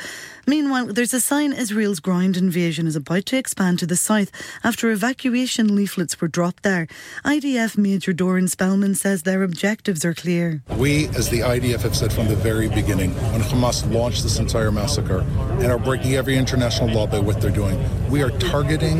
Meanwhile, 0.48 0.86
there's 0.86 1.14
a 1.14 1.20
sign 1.20 1.52
Israel's 1.52 2.00
ground 2.00 2.36
invasion 2.36 2.88
is 2.88 2.96
about 2.96 3.26
to 3.26 3.36
expand 3.36 3.78
to 3.78 3.86
the 3.86 3.96
south 3.96 4.32
after 4.64 4.90
evacuation 4.90 5.76
leaflets 5.76 6.20
were 6.20 6.26
dropped 6.26 6.64
there. 6.64 6.88
IDF 7.24 7.78
Major 7.78 8.12
Doran 8.12 8.48
Spellman 8.48 8.96
says 8.96 9.22
their 9.22 9.44
objectives 9.44 10.04
are 10.04 10.14
clear. 10.14 10.60
We, 10.76 11.06
as 11.08 11.28
the 11.28 11.40
IDF, 11.40 11.82
have 11.82 11.94
said 11.94 12.12
from 12.12 12.26
the 12.26 12.34
very 12.34 12.68
beginning, 12.68 13.14
when 13.30 13.42
Hamas 13.42 13.88
launched 13.92 14.24
this 14.24 14.40
entire 14.40 14.72
massacre 14.72 15.24
and 15.60 15.72
are 15.72 15.78
breaking 15.78 16.14
every 16.14 16.36
international 16.36 16.88
law 16.88 17.06
by 17.06 17.18
what 17.18 17.40
they're 17.40 17.50
doing, 17.50 17.78
we 18.10 18.22
are 18.22 18.30
targeting 18.38 18.98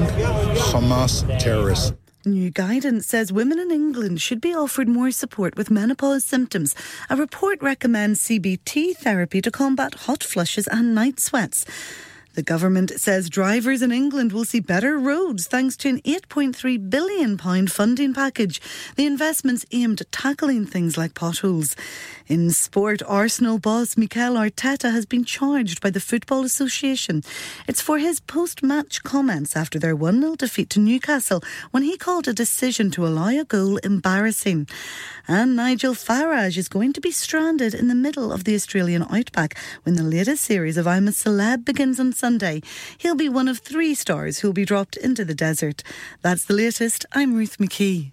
Hamas 0.71 1.27
terrorists. 1.39 1.93
New 2.25 2.51
guidance 2.51 3.07
says 3.07 3.33
women 3.33 3.59
in 3.59 3.73
England 3.73 4.21
should 4.21 4.41
be 4.41 4.55
offered 4.55 4.87
more 4.89 5.11
support 5.11 5.57
with 5.57 5.73
menopause 5.73 6.25
symptoms. 6.25 6.73
A 7.11 7.17
report 7.17 7.61
recommends 7.61 8.23
CBT 8.23 8.97
therapy 8.97 9.41
to 9.43 9.51
combat 9.51 9.95
hot 10.07 10.23
flushes 10.23 10.69
and 10.69 10.95
night 10.95 11.19
sweats. 11.19 11.67
The 12.35 12.43
government 12.43 12.93
says 12.97 13.29
drivers 13.29 13.83
in 13.83 13.93
England 13.93 14.33
will 14.33 14.47
see 14.47 14.61
better 14.61 14.99
roads 14.99 15.47
thanks 15.47 15.77
to 15.79 15.91
an 15.91 16.01
£8.3 16.01 16.89
billion 16.89 17.37
funding 17.67 18.15
package. 18.15 18.59
The 18.97 19.05
investment's 19.05 19.67
aimed 19.71 20.01
at 20.01 20.13
tackling 20.13 20.65
things 20.65 20.97
like 20.97 21.15
potholes. 21.15 21.77
In 22.33 22.51
sport, 22.51 23.03
Arsenal 23.07 23.59
boss 23.59 23.99
Mikel 23.99 24.37
Arteta 24.37 24.91
has 24.91 25.05
been 25.05 25.23
charged 25.23 25.83
by 25.83 25.91
the 25.91 26.01
Football 26.01 26.45
Association. 26.45 27.23
It's 27.69 27.83
for 27.83 27.99
his 27.99 28.21
post 28.21 28.63
match 28.63 29.03
comments 29.03 29.55
after 29.55 29.79
their 29.79 29.95
1 29.95 30.23
0 30.23 30.37
defeat 30.37 30.71
to 30.71 30.81
Newcastle 30.81 31.43
when 31.73 31.83
he 31.83 31.99
called 31.99 32.27
a 32.27 32.33
decision 32.33 32.91
to 32.93 33.07
allow 33.07 33.29
a 33.29 33.45
goal 33.45 33.77
embarrassing. 33.85 34.67
And 35.29 35.57
Nigel 35.57 35.93
Farage 35.93 36.57
is 36.57 36.71
going 36.71 36.95
to 36.95 37.03
be 37.03 37.11
stranded 37.11 37.75
in 37.75 37.89
the 37.89 37.95
middle 37.95 38.33
of 38.33 38.45
the 38.45 38.55
Australian 38.55 39.03
outback 39.11 39.55
when 39.83 39.97
the 39.97 40.03
latest 40.03 40.43
series 40.43 40.79
of 40.79 40.87
I'm 40.87 41.09
a 41.09 41.11
Celeb 41.11 41.67
begins 41.67 42.01
on 42.01 42.15
Sunday. 42.15 42.63
He'll 42.97 43.15
be 43.15 43.29
one 43.29 43.47
of 43.47 43.59
three 43.59 43.95
stars 43.95 44.39
who'll 44.39 44.55
be 44.55 44.65
dropped 44.65 44.97
into 44.97 45.27
the 45.27 45.35
desert. 45.35 45.83
That's 46.23 46.47
the 46.47 46.55
latest. 46.55 47.05
I'm 47.13 47.35
Ruth 47.35 47.59
McKee. 47.59 48.13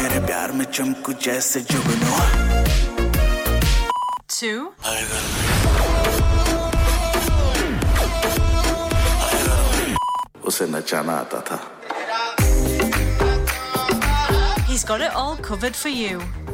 تیرے 0.00 0.20
پیار 0.26 0.48
میں 0.48 0.64
چمکو 0.64 1.12
جیسے 1.12 1.60
جگنو۔ 1.60 2.14
Two. 4.36 4.60
اسے 10.42 10.66
نچانا 10.66 11.16
آتا 11.16 11.40
تھا۔ 11.40 11.56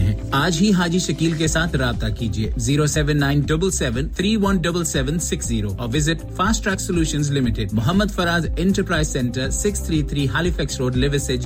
ہیں۔ 0.00 0.14
آج 0.30 0.56
ہی 0.60 0.72
حاجی 0.72 0.98
شکیل 0.98 1.32
کے 1.32 1.46
ساتھ 1.46 1.76
رابطہ 1.76 2.06
کیجیے۔ 2.18 2.50
Zero 2.56 2.86
seven 2.86 3.20
nine 3.20 3.40
double 3.40 3.70
seven 3.70 4.08
three 4.08 4.36
one 4.36 4.56
double 4.56 4.84
seven 4.84 5.18
six 5.18 5.46
zero 5.46 5.70
اور 5.78 5.88
visit 5.94 6.24
Fast 6.36 6.64
Track 6.64 6.80
Solution 6.80 7.20
Limited. 7.34 7.72
Muhammad 7.72 8.10
Faraz 8.14 8.46
Enterprise 8.58 9.08
Centre 9.08 9.50
six 9.50 9.80
three 9.80 10.02
three 10.02 10.28
Halifax 10.50 10.80
Road 10.80 10.96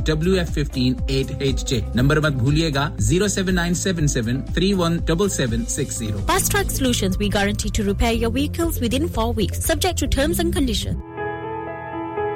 W 0.05 0.33
F 0.33 0.51
fifteen 0.51 0.95
eight 1.09 1.33
H 1.39 1.69
J 1.69 1.81
number 1.95 2.21
مت 2.21 2.33
بھولیے 2.33 2.71
گا۔ 2.75 2.89
Zero 2.99 3.29
seven 3.29 3.55
nine 3.55 3.75
seven 3.75 4.07
seven 4.07 4.41
three 4.55 4.73
one 4.73 4.97
double 4.97 5.29
seven 5.29 5.65
six 5.69 5.99
zero. 5.99 6.19
Fast 6.27 6.53
Track 6.53 6.71
Solution 6.71 7.11
we 7.19 7.29
guarantee 7.35 7.69
to 7.75 7.83
repair 7.85 8.13
your 8.13 8.33
vehicles 8.33 8.83
within 8.95 9.07
four 9.09 9.35
weeks 9.37 9.65
subject 9.65 10.01
to 10.01 10.07
terms 10.07 10.41
and 10.41 10.55
condition 10.55 10.91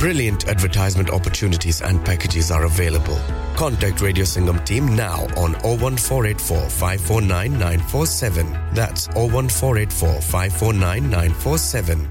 Brilliant 0.00 0.48
advertisement 0.48 1.10
opportunities 1.10 1.82
and 1.82 2.02
packages 2.02 2.50
are 2.50 2.64
available. 2.64 3.18
Contact 3.54 4.00
Radio 4.00 4.24
Singham 4.24 4.64
team 4.64 4.96
now 4.96 5.24
on 5.36 5.52
01484 5.62 6.70
549 6.70 7.52
947. 7.52 8.58
That's 8.72 9.08
01484 9.08 10.22
549 10.22 11.10
947. 11.10 12.10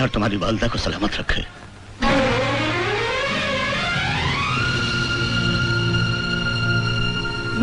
تمہیں 0.00 0.08
اور 0.08 0.14
تمہاری 0.14 0.36
والدہ 0.36 0.66
کو 0.72 0.78
سلامت 0.78 1.20
رکھے۔ 1.20 1.42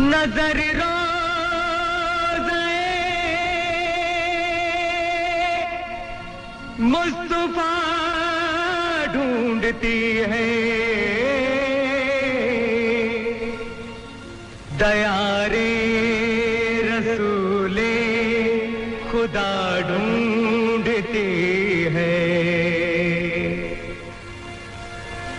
نظر 0.00 0.60
روز 0.74 2.50
مصطفیٰ 6.78 7.72
ڈھونڈتی 9.12 10.20
ہے۔ 10.20 10.46
دیارے 14.80 15.70
رسول 16.84 17.78
خدا 19.10 19.78
ڈھونڈتی 19.86 21.26
ہے۔ 21.94 22.17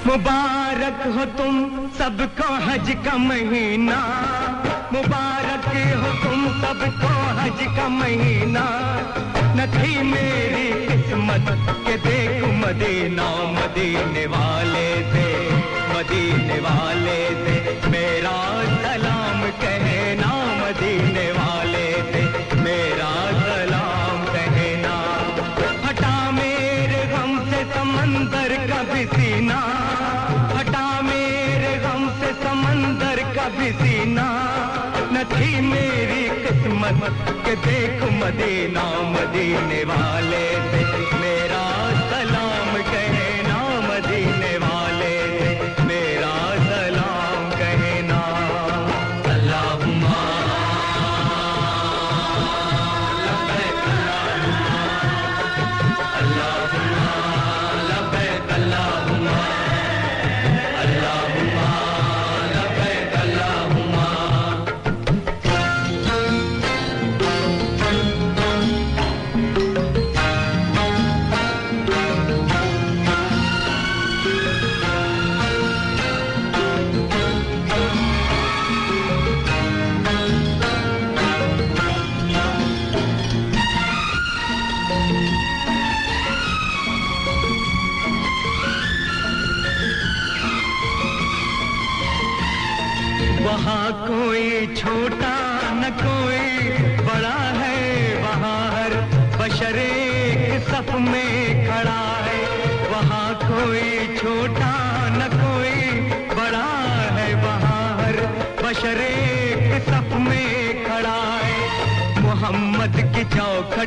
مبارک 0.09 1.07
ہو 1.07 1.23
تم 1.37 1.85
سب 1.97 2.21
کو 2.37 2.53
حج 2.53 2.91
کا 3.05 3.17
مہینہ۔ 3.17 3.99
مبارک 4.91 5.75
ہو 5.75 6.11
تم 6.23 6.47
سب 6.61 6.85
کو 7.01 7.07
حج 7.41 7.63
کا 7.77 7.87
مہینہ۔ 7.87 8.65
نہ 9.55 9.61
تھی 9.71 10.03
میری 10.03 10.87
قسمت 10.87 11.51
کہ 11.87 11.95
دیکھ 12.03 12.45
مدینہ، 12.47 13.29
مدینے 13.51 14.25
والے 14.25 14.89
سے 15.13 15.49
مدینے 15.93 16.59
والے 16.59 17.27
سے 17.45 17.79
میرا 17.87 18.63
سلام 18.81 19.49
کہنا 19.59 20.33
مدینے 20.61 21.31
والے 21.31 21.88
سینا 33.77 34.27
نہ 35.11 35.23
میری 35.61 36.27
قسمت 36.43 37.03
کہ 37.45 37.55
دیکھ 37.65 38.03
مدینہ 38.13 38.85
مدینے 39.09 39.83
والے 39.87 40.47
سے 40.71 40.83
میرا 41.19 41.78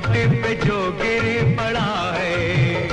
کروٹ 0.04 0.44
پہ 0.44 0.54
جو 0.64 0.90
گر 0.98 1.44
پڑا 1.58 2.14
ہے۔ 2.18 2.88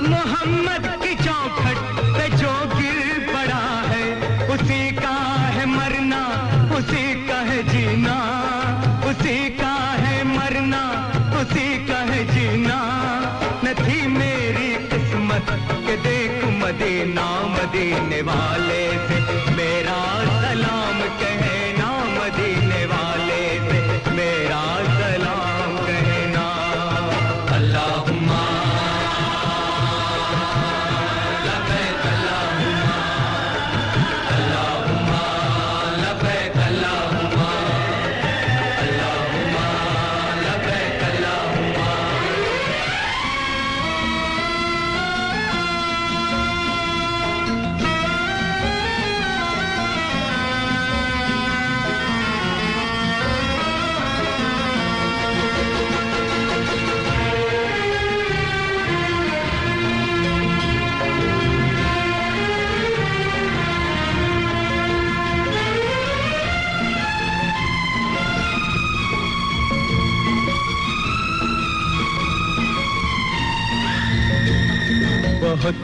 محمد 0.00 1.02
کی 1.02 1.14
چوکھٹ 1.24 2.00
پہ 2.16 2.36
جو 2.36 2.52
گر 2.80 3.18
پڑا 3.34 3.82
ہے، 3.88 4.14
اسی 4.48 4.90
کا 5.02 5.50
ہے 5.54 5.66
مرنا، 5.66 6.22
اسی 6.76 7.24
کا 7.28 7.42
ہے 7.48 7.62
جینا۔ 7.72 8.18
اسی 9.04 9.48
کا 9.60 9.96
ہے 10.06 10.22
مرنا، 10.24 11.10
اسی 11.40 11.84
کا 11.88 12.14
ہے 12.14 12.24
جینا۔ 12.32 12.78
نہ 13.62 13.68
تھی 13.84 14.06
میری 14.06 14.76
قسمت 14.88 15.50
کہ 15.86 15.96
دیکھ 16.04 16.44
مدینہ، 16.44 17.44
مدینے 17.44 18.22
والے 18.22 18.90
سے۔ 19.08 19.25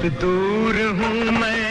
بہت 0.03 0.23
دور 0.23 0.75
ہوں 0.99 1.31
میں، 1.33 1.67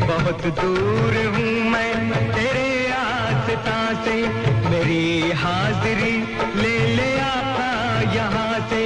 بہت 0.00 0.44
دور 0.62 1.16
ہوں 1.26 1.68
میں، 1.70 1.92
تیرے 2.34 2.68
آستا 2.96 3.80
سے 4.04 4.14
میری 4.70 5.32
حاضری 5.42 6.14
لے 6.54 6.78
لے 6.96 7.10
آتا 7.22 7.68
یہاں 8.14 8.58
سے، 8.68 8.80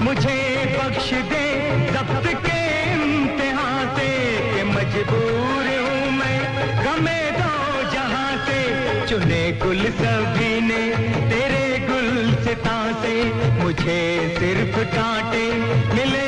مجھے 0.00 0.38
بخش 0.76 1.10
دے 1.30 1.44
ضبط 1.92 2.28
کے 2.44 2.60
امتحان 2.92 3.88
سے 3.96 4.08
کہ 4.54 4.62
مجبور 4.64 5.66
ہوں 5.68 6.10
میں 6.18 6.38
گمے 6.84 7.20
دو 7.38 7.82
جہاں 7.92 8.30
سے، 8.46 8.62
چنے 9.08 9.50
گل 9.64 9.86
سبھی 9.98 10.58
نے 10.68 10.84
تیرے 11.30 11.66
گل 11.88 12.30
ستا 12.44 12.78
سے 13.02 13.20
مجھے 13.62 14.00
صرف 14.38 14.78
کانٹے 14.94 15.48
ملے 15.94 16.25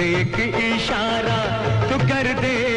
دے 0.00 0.50
اشارہ 0.56 1.38
تو 1.88 1.98
کر 2.08 2.26
دے۔ 2.42 2.69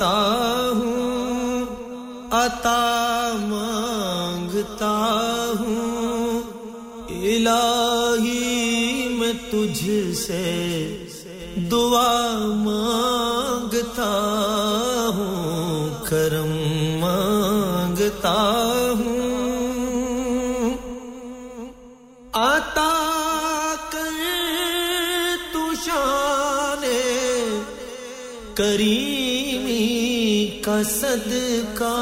مانگتا 0.00 0.70
ہوں 0.76 1.64
عطا 2.30 3.32
مانگتا 3.40 4.94
ہوں۔ 5.60 6.40
الہی 7.08 9.08
میں 9.18 9.32
تجھ 9.50 10.16
سے 10.16 11.04
دعا 11.70 12.38
مانگتا 12.54 14.10
صدقہ۔ 30.84 31.94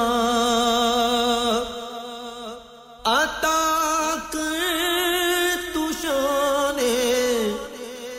عطا 3.05 4.15
کر 4.33 5.61
تو 5.75 5.89
شان 6.03 6.79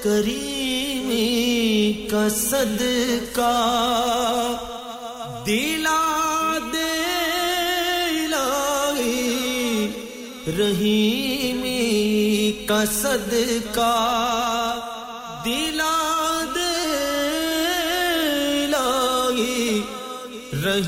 کریمی 0.03 2.07
کا 2.11 2.29
صدقہ۔ 2.29 4.02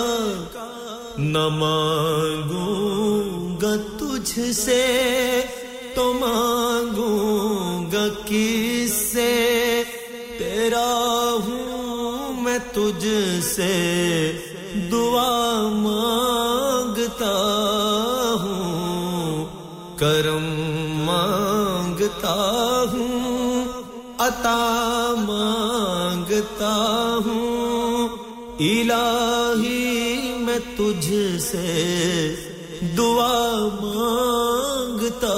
نہ 1.18 1.48
مانگوں 1.48 3.62
گا 3.62 3.76
تجھ 3.98 4.52
سے، 4.52 5.42
تو 5.96 6.14
مانگوں 6.14 7.92
گا 7.92 8.08
کس 8.26 8.94
سے؟ 8.94 9.84
تیرا 10.38 11.36
ہوں 11.48 12.42
میں 12.42 12.60
تجھ 12.74 13.08
سے۔ 13.44 14.29
میں 31.00 31.38
تجھ 31.38 31.44
سے 31.44 32.36
دعا 32.98 33.68
مانگتا 33.82 35.36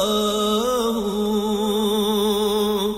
ہوں۔ 0.96 2.94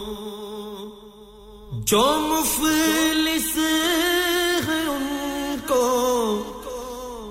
جو 1.71 2.15
مفلس 2.17 3.57
ہے 3.57 4.71
ان 4.71 5.55
کو 5.67 6.43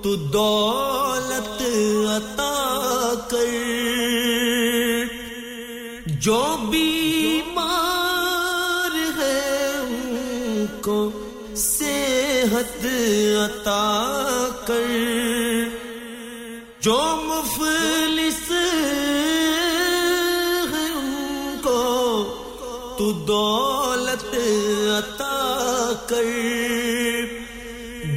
تو 0.03 0.15
دولت 0.15 1.63
عطا 2.09 3.13
کر۔ 3.27 5.05
جو 6.05 6.55
بیمار 6.69 8.95
ہے 9.17 9.79
ان 9.79 10.65
کو 10.81 11.11
صحت 11.55 12.85
عطا 13.45 14.49
کر۔ 14.67 15.12
جو 16.83 17.15
مفلس 17.23 18.51
ہے 18.51 20.71
ان 20.71 21.55
کو 21.63 21.83
تو 22.97 23.11
دولت 23.11 24.35
عطا 24.97 25.91
کر۔ 26.07 26.23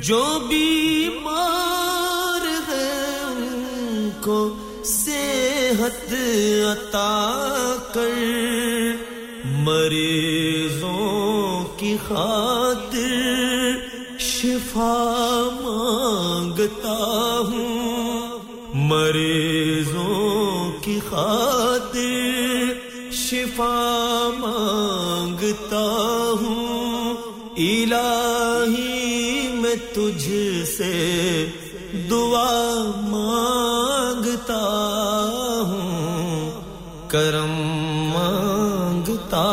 جو 0.03 0.39
بیمار 0.49 2.73
ہے 2.73 3.23
ان 3.23 4.11
کو 4.25 4.55
صحت 4.85 6.15
عطا 6.67 7.77
کر۔ 7.95 8.15
مریضوں 9.45 11.65
کی 11.77 11.97
خاطر 12.09 13.79
شفا 14.19 15.16
تجھ 29.97 30.65
سے 30.77 30.95
دعا 32.11 32.85
مانگتا 32.97 34.63
ہوں، 35.69 36.51
کرم 37.09 37.53
مانگتا 38.15 39.47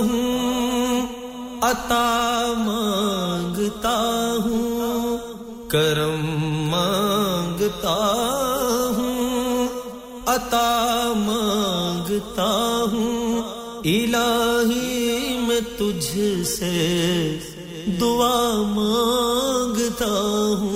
ہوں، 0.00 1.06
عطا 1.62 2.52
مانگتا 2.56 3.96
ہوں، 4.44 5.18
کرم 5.68 6.26
مانگتا 6.70 7.96
ہوں، 8.96 9.68
عطا 10.26 11.12
مانگتا 11.16 12.50
ہوں۔ 12.92 13.42
الہی 13.84 15.38
میں 15.46 15.60
تجھ 15.78 16.42
سے 16.46 17.38
دعا 18.00 18.62
مانگتا 20.00 20.60
ہوں 20.60 20.69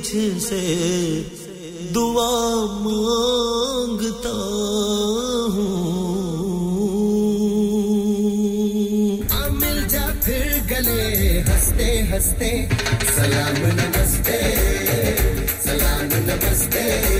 میں 0.00 0.08
تجھ 0.08 0.44
سے 0.44 1.22
دعا 1.94 2.64
مانگتا 2.80 4.30
ہوں۔ 5.54 6.00
مل 9.50 9.88
جا 9.88 10.08
پھر 10.24 10.58
گلے، 10.70 11.40
ہنستے 11.40 12.02
ہنستے، 12.02 12.66
سلام 13.16 13.66
نمستے 13.66 14.40
سلام 15.62 16.08
نمستے۔ 16.26 17.19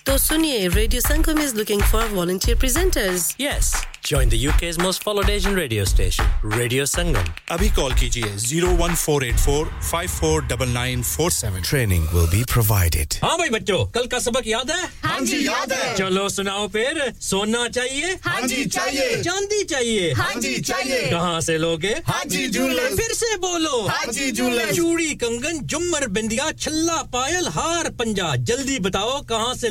تو 0.05 0.17
سنیے 0.17 0.67
Radio 0.75 1.01
Sangam 1.01 1.41
is 1.41 1.53
looking 1.55 1.81
for 1.91 2.13
volunteer 2.13 2.55
presenters 2.59 3.31
yes 3.39 3.73
join 4.03 4.31
the 4.31 4.35
UK's 4.59 4.77
most 4.79 5.03
followed 5.03 5.29
Asian 5.29 5.55
radio 5.55 5.81
station 5.83 6.51
Radio 6.53 6.85
Sangam 6.85 7.29
ابھی 7.47 7.67
کال 7.75 7.91
کیجیے 7.99 8.29
zero 8.37 8.69
one 8.79 8.95
four 8.97 9.21
eight 9.21 9.39
four 9.39 9.65
five 9.89 10.09
four 10.11 10.41
double 10.49 10.69
nine 10.69 11.01
four 11.05 11.29
seven 11.31 11.61
training 11.69 12.13
will 12.13 12.25
be 12.31 12.41
provided 12.53 13.13
ہاں 13.23 13.35
بھائی 13.37 13.49
بچوں 13.49 13.83
کل 13.93 14.07
کا 14.07 14.19
سبق 14.19 14.47
یاد 14.47 14.69
ہے 14.69 14.87
ہاں 15.03 15.19
جی 15.25 15.37
یاد 15.45 15.71
ہے 15.71 15.93
چلو 15.97 16.27
سناؤ 16.29 16.67
پھر 16.67 16.99
سونا 17.21 17.63
چاہیے 17.75 18.15
ہاں 18.25 18.41
جی 18.47 18.63
چاہیے 18.69 19.21
چاندی 19.23 19.63
چاہیے 19.67 20.11
ہاں 20.17 20.39
جی 20.41 20.55
چاہیے 20.63 20.99
کہاں 21.09 21.39
سے 21.41 21.57
لوگے 21.57 21.93
ہاں 22.07 22.23
جی 22.25 22.47
جولر 22.47 22.95
پھر 22.97 23.13
سے 23.13 23.35
بولو 23.41 23.85
ہاں 23.87 24.11
جی 24.11 24.31
جولر 24.31 24.73
چوڑی 24.73 25.13
کنگن 25.21 25.65
جمر 25.67 26.07
بندیا 26.09 26.49
چھلا 26.59 27.01
پائل 27.11 27.47
ہار 27.55 27.91
پنجا 27.97 28.33
جلدی 28.43 28.79
بتاؤ 28.79 29.21
کہاں 29.29 29.53
سے 29.53 29.69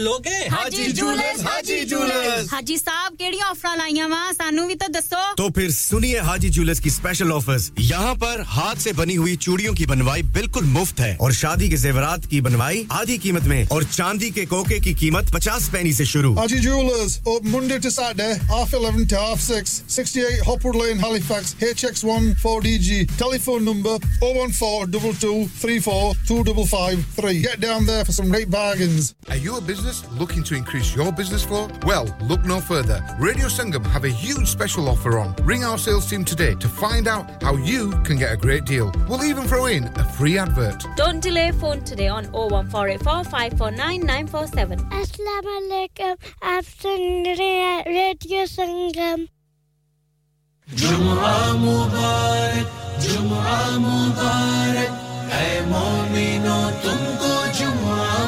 حاجی 0.51 0.92
جولرز 0.92 1.44
حاجی 1.47 1.84
جولرز 1.84 2.52
حاجی 2.52 2.76
صاحب 2.76 3.22
بھی 4.66 4.74
تو 5.36 5.48
ہاتھ 8.51 8.80
سے 8.82 8.92
بنی 8.97 9.16
ہوئی 9.16 9.36
چوڑیوں 9.36 9.74
کی 9.74 9.86
بنوائی 9.86 10.22
بالکل 10.32 10.64
مفت 10.64 11.01
ہے 11.01 11.14
اور 11.18 11.30
شادی 11.30 11.68
کے 11.68 11.76
زیورات 11.76 12.26
کی 12.30 12.40
بنوائی 12.40 12.84
آدھی 12.98 13.16
قیمت 13.22 13.47
میں 13.47 13.64
اور 13.70 13.82
چاندی 13.90 14.30
کے 14.30 14.44
کوکے 14.51 14.78
کی 14.78 14.92
قیمت 15.01 15.30
پچاس 15.32 15.70
پینی 15.70 15.92
سے 15.92 16.05
شروع. 16.05 16.34
Haji 16.34 16.60
Jewelers, 16.60 17.20
open 17.26 17.51
Monday 17.51 17.78
to 17.78 17.90
Saturday, 17.90 18.32
half 18.48 18.72
11 18.74 19.06
to 19.09 19.16
half 19.16 19.40
6, 19.40 19.82
68 19.86 20.40
Hopwood 20.47 20.76
Lane, 20.76 20.98
Halifax, 20.98 21.55
HX1 21.60 22.34
4DG. 22.42 23.06
Telephone 23.18 23.64
number 23.64 23.98
014 24.20 24.90
Get 27.42 27.60
down 27.60 27.86
there 27.86 28.05
for 28.05 28.12
some 28.12 28.28
great 28.28 28.51
bargains. 28.51 29.14
Are 29.28 29.36
you 29.36 29.56
a 29.56 29.60
business 29.60 30.02
looking 30.19 30.43
to 30.45 30.55
increase 30.55 30.95
your 30.95 31.12
business 31.12 31.45
flow? 31.45 31.69
Well, 31.85 32.07
look 32.23 32.45
no 32.45 32.61
further. 32.61 33.05
Radio 33.19 33.47
Sangam 33.47 33.85
have 33.87 34.05
a 34.05 34.09
huge 34.09 34.49
special 34.49 34.89
offer 34.89 35.19
on. 35.19 35.35
Ring 35.43 35.65
our 35.65 35.78
sales 35.78 36.09
team 36.09 36.24
today 36.24 36.55
to 36.57 36.69
find 36.69 37.09
out 37.09 37.43
how 37.43 37.57
you 37.57 37.91
can 38.03 38.16
get 38.16 38.32
a 38.32 38.37
great 38.37 38.65
deal. 38.65 38.93
We'll 39.09 39.24
even 39.24 39.45
throw 39.45 39.66
in 39.66 39.85
a 39.97 40.05
free 40.05 40.39
advert. 40.39 40.85
Don't 40.97 41.20
delay 41.20 41.53
phone 41.53 41.82
today 41.85 42.09
on 42.09 42.24
01484 42.32 43.24
549 43.24 44.01
947. 44.01 44.78
Alaikum. 44.91 46.16
I've 46.43 46.85
eh, 46.85 47.82
Radio 47.87 48.45
Sangam. 48.45 49.28
جمعہ 50.70 51.53
mubarak, 51.59 52.69
جمعہ 53.03 53.78
مبارک 53.78 55.32
اے 55.35 55.61
مومنو 55.66 56.59
tumko 56.82 57.16
کو 57.20 57.47
جمعہ 57.59 58.20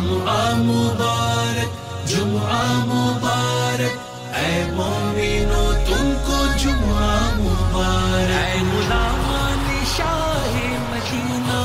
جمعہ 0.00 0.54
مبارک 0.56 1.72
جمعہ 2.08 2.68
مبارک، 2.84 3.96
اے 4.36 4.52
مومنو 4.72 5.64
تم 5.86 6.12
کو 6.26 6.36
جمعہ 6.58 7.18
مبارک۔ 7.38 8.30
اے 8.30 8.60
غلامان 8.70 9.66
شاہ 9.96 10.56
مدینہ، 10.90 11.58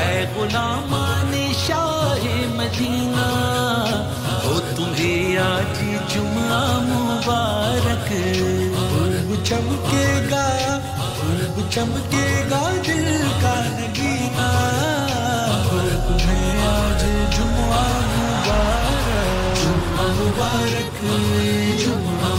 اے 0.00 0.24
غلامان 0.36 1.36
شاہ 1.66 2.24
مدینہ، 2.56 3.26
ہو 4.44 4.58
تمہیں 4.76 5.36
آج 5.38 5.82
جمعہ 6.14 6.62
مبارک۔ 6.88 8.12
چمکے 9.44 10.08
گا 10.30 10.46
چمکے 11.70 12.28
گا 12.50 12.62
دل 12.86 13.22
کا 13.42 13.54
نگینا 13.68 14.89
مبارک، 20.30 21.04
جمعہ 21.78 22.34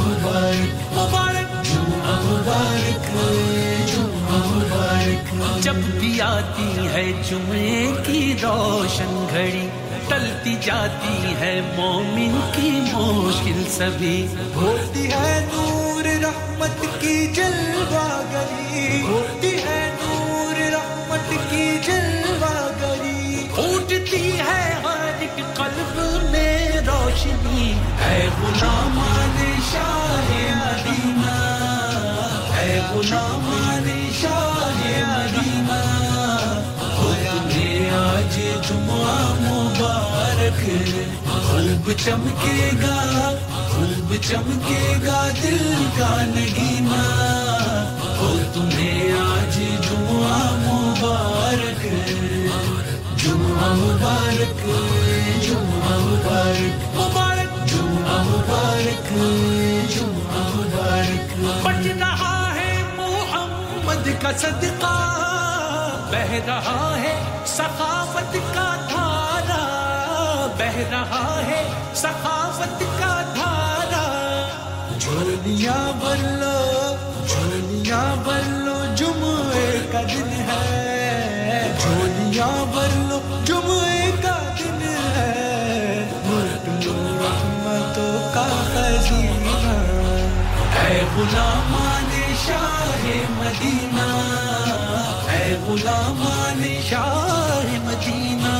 مبارک، 4.45 5.33
جب 5.61 5.73
بھی 5.73 6.21
آتی 6.21 6.87
ہے 6.93 7.11
جمعے 7.29 7.91
کی 8.05 8.35
روشن 8.43 9.25
گھڑی، 9.29 9.67
ٹلتی 10.07 10.55
جاتی 10.61 11.33
ہے 11.39 11.61
مومن 11.75 12.39
کی 12.55 12.69
مشکل 12.93 13.63
سبھی۔ 13.69 14.27
ہوتی 14.55 15.07
ہے 15.11 15.47
نور 15.53 16.23
رحمت 16.23 16.85
کی 16.99 17.27
جلوہ 17.27 18.21
گری 18.33 19.01
ہوتی 19.01 19.50
غلام 28.59 28.97
شاہ 29.71 30.29
مدینہ 30.51 31.35
اے 32.59 32.79
شاہ 34.21 34.57
مدینہ 34.87 35.79
تمہیں 36.95 37.89
آج 37.97 38.35
جمعہ 38.67 39.15
مبارک 39.39 40.59
قلب 41.51 41.91
چمکے 42.03 42.69
گا 42.81 42.99
قلب 43.71 44.13
چمکے 44.29 44.93
گا 45.05 45.27
دل 45.43 45.73
کا 45.97 46.13
نگینا 46.35 47.03
اور 48.17 48.43
تمہیں 48.53 49.11
آج 49.21 49.59
جمعہ 49.87 50.43
مبارک 50.59 51.85
جمعہ 53.23 53.73
مبارک 53.73 54.65
جمعہ 55.43 55.99
مبارک۔ 55.99 56.90
مبارک 58.41 59.11
بچ 61.63 61.85
رہا 61.99 62.37
ہے 62.55 62.71
محمد 62.97 64.07
کا 64.21 64.31
صدقہ، 64.37 64.95
بہ 66.11 66.31
رہا 66.47 66.95
ہے 67.01 67.13
ثقافت 67.47 68.33
کا 68.55 68.69
دھارا 68.89 69.61
بہ 70.57 70.77
رہا 70.91 71.41
ہے 71.47 71.61
ثقافت 72.01 72.83
کا 72.99 73.13
دھارا 73.35 74.05
جھولیا 74.99 75.79
بلو 76.01 76.59
جھولیا 77.25 78.03
بلو 78.25 78.77
جمعے 78.95 79.69
کا 79.91 80.01
دن 80.01 80.29
ہے۔ 80.49 80.80
غلامان 91.15 92.11
شاہ 92.45 93.01
مدینہ، 93.29 94.05
اے 95.31 95.55
غلامان 95.65 96.61
شاہ 96.89 97.65
مدینہ 97.85 98.53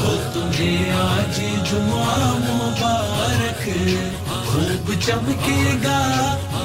ہو 0.00 0.16
تمہیں 0.34 0.90
آج 1.00 1.38
جمعہ 1.70 2.32
مبارک، 2.38 3.62
خوب 4.48 4.92
چمکے 5.06 5.62
گا 5.84 6.00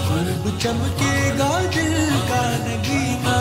خوب 0.08 0.50
چمکے 0.62 1.18
گا 1.40 1.52
دل 1.76 2.10
کا 2.30 2.44
نگینا 2.66 3.38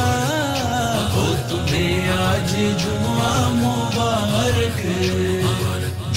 ہو 1.15 1.27
تمہیں 1.49 2.11
آج 2.19 2.55
جمعہ 2.85 3.49
مبارک 3.55 4.85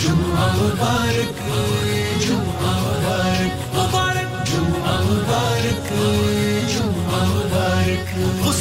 جمعہ 0.01 0.51
مبارک۔ 0.57 1.43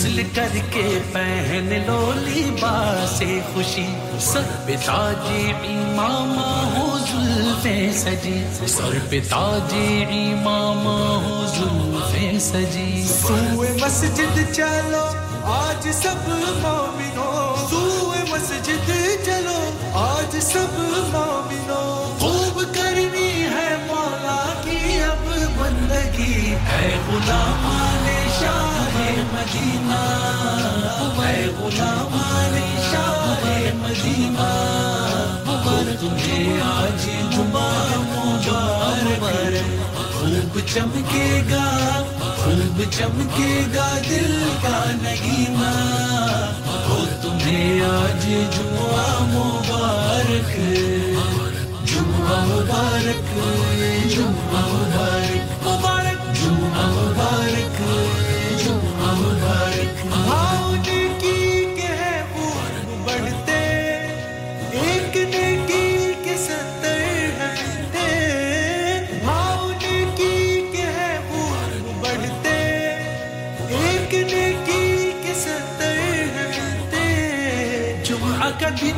غسل 0.05 0.23
کر 0.35 0.57
کے 0.71 0.99
پہن 1.13 1.83
لو 1.87 2.13
لباس 2.17 3.23
خوشی، 3.55 3.87
سر 4.21 4.43
پہ 4.67 4.77
تاج 4.85 5.33
امامہ 5.65 6.79
ہو 6.79 6.99
زلفیں 6.99 7.93
سجی۔ 7.93 8.45
سر 8.67 8.99
پہ 9.11 9.21
تاج 9.31 9.75
امامہ 10.09 11.25
ہو 11.25 11.47
زلفیں 11.47 12.39
سجی۔ 12.39 13.07
سوئے 13.23 13.77
مسجد 13.81 14.39
چلو، 14.53 15.07
آج 15.43 15.89
سب 15.93 16.29
مومنوں۔ 16.29 17.71
سوئے 17.71 18.25
مسجد 18.31 18.91
چلو، 19.25 19.71
آج 19.93 20.37
سب 20.41 20.79
مومنوں۔ 21.13 22.21
خوب 22.21 22.63
کرنی 22.75 23.43
ہے 23.43 23.77
مولا 23.87 24.61
کی 24.65 25.03
اب 25.03 25.29
بندگی۔ 25.59 26.55
ہے 26.55 26.99
غلامان 27.09 28.04
شاہ 28.04 28.04
مدینہ 29.55 29.99
ہے 31.19 31.47
غلامان 31.59 32.55
شاہ 32.91 33.45
مدینہ 33.81 34.49
اور 35.67 35.91
تمہیں 36.01 36.61
آج 36.63 37.07
جمعہ 37.35 38.01
مبارک 38.01 39.71
خوب 40.15 40.59
چمکے 40.67 41.29
گا 41.51 41.65
خوب 42.37 42.83
چمکے 42.91 43.53
گا 43.75 43.87
دل 44.11 44.33
کا 44.63 44.83
نگینا 45.03 45.73
ہو 46.89 47.05
تمہیں 47.23 47.81
آج 47.91 48.27
جمعہ 48.57 49.07
مبارک 49.31 50.57
جمعہ 51.87 52.45
مبارک 52.47 53.35
جمعہ 54.11 54.67
مبارک 54.67 55.67
مبارک، 55.67 56.35
جمعہ 56.35 56.91
مبارک 56.91 58.24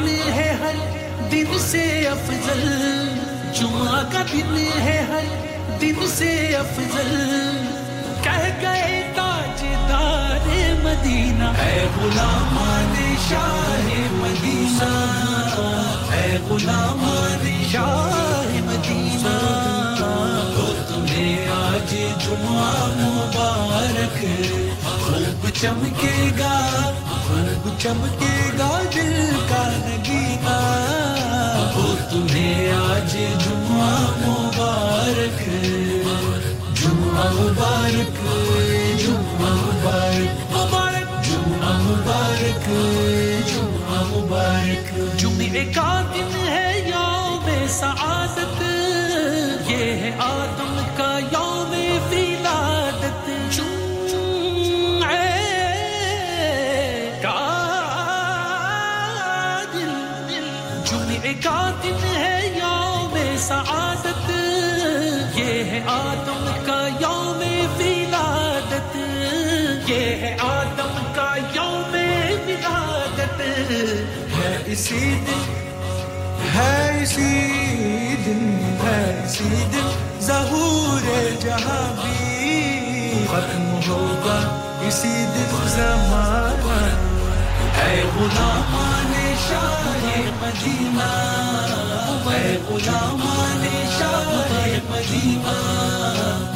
ہے 0.08 0.56
ہر 0.60 0.74
دن 1.32 1.58
سے 1.58 2.08
افضل۔ 2.08 3.08
جمعہ 3.54 4.12
کا 4.12 4.22
دن 4.32 4.68
ہے 4.78 5.06
ہر 5.08 5.24
دن 5.80 6.06
سے 6.08 6.56
افضل۔ 6.56 7.56
کہہ 8.22 8.62
گئے 8.62 9.12
تاج 9.14 9.64
دار 9.88 10.46
مدینہ۔ 10.82 11.44
ہے 11.44 11.86
غلامان 12.02 13.16
شاہ 13.28 13.90
مدینہ۔ 14.12 14.92
ہے 16.12 16.38
غلامان 16.48 17.62
شاہ 17.72 18.60
مدینہ۔ 18.64 19.36
تو 20.56 20.74
تمہیں 20.88 21.48
آج 21.48 21.94
جمعہ 22.24 22.86
مبارک۔ 22.86 24.24
خوب 25.00 25.48
چمکے 25.60 26.30
گا۔ 26.38 26.85
خوب 27.26 27.68
چمکے 27.78 28.34
گا 28.58 28.70
دل 28.94 29.30
کا 29.48 29.62
نگینا 29.78 30.56
ہو 31.74 31.86
تمہیں 32.10 32.72
آج 32.72 33.16
جمعہ 33.44 33.88
مبارک 34.18 35.40
جمعہ 36.74 37.24
مبارک 37.32 38.20
جمعہ 38.98 39.54
مبارک 39.54 40.54
مبارک 40.54 41.24
جمعہ 41.24 41.72
مبارک 41.80 42.68
جمعہ 43.48 44.02
مبارک 44.04 44.94
جمعے 45.18 45.64
کا 45.74 45.90
دن 46.14 46.36
ہے 46.44 46.72
یوم 46.86 47.50
سعادت 47.80 48.62
یہ 49.70 49.84
ہے 50.02 50.12
آدم 50.28 50.78
کا 50.96 51.12
یوم 51.32 51.45
سعادت 63.48 64.31
یہ 65.39 65.64
ہے 65.64 65.81
آدم 65.86 66.44
کا 66.66 66.89
یوم 67.01 67.43
ولادت۔ 67.78 68.97
یہ 69.90 70.16
ہے 70.16 70.36
آدم 70.40 71.12
کا 71.14 71.36
یوم 71.55 71.97
ولادت۔ 72.47 73.40
ہے 74.39 74.62
اسی 74.66 75.20
دن، 75.27 75.43
ہے 76.55 76.98
اسی 77.02 77.48
دن، 78.27 78.59
ہے 78.85 79.23
اسی 79.24 79.68
دن 79.73 80.18
ظہور 80.20 81.01
جہاں 81.40 82.02
بھی 82.02 83.27
ختم 83.27 83.90
ہوگا۔ 83.90 84.40
اسی 84.86 85.27
دن 85.35 85.68
زمانہ، 85.68 86.78
ہے 87.77 88.02
غلامان 88.16 89.05
شاہ 89.48 89.84
مدینہ 90.40 91.10
ہے 92.26 92.56
غلامان 92.68 93.64
شاہ 93.98 94.30
مدینہ 94.90 95.56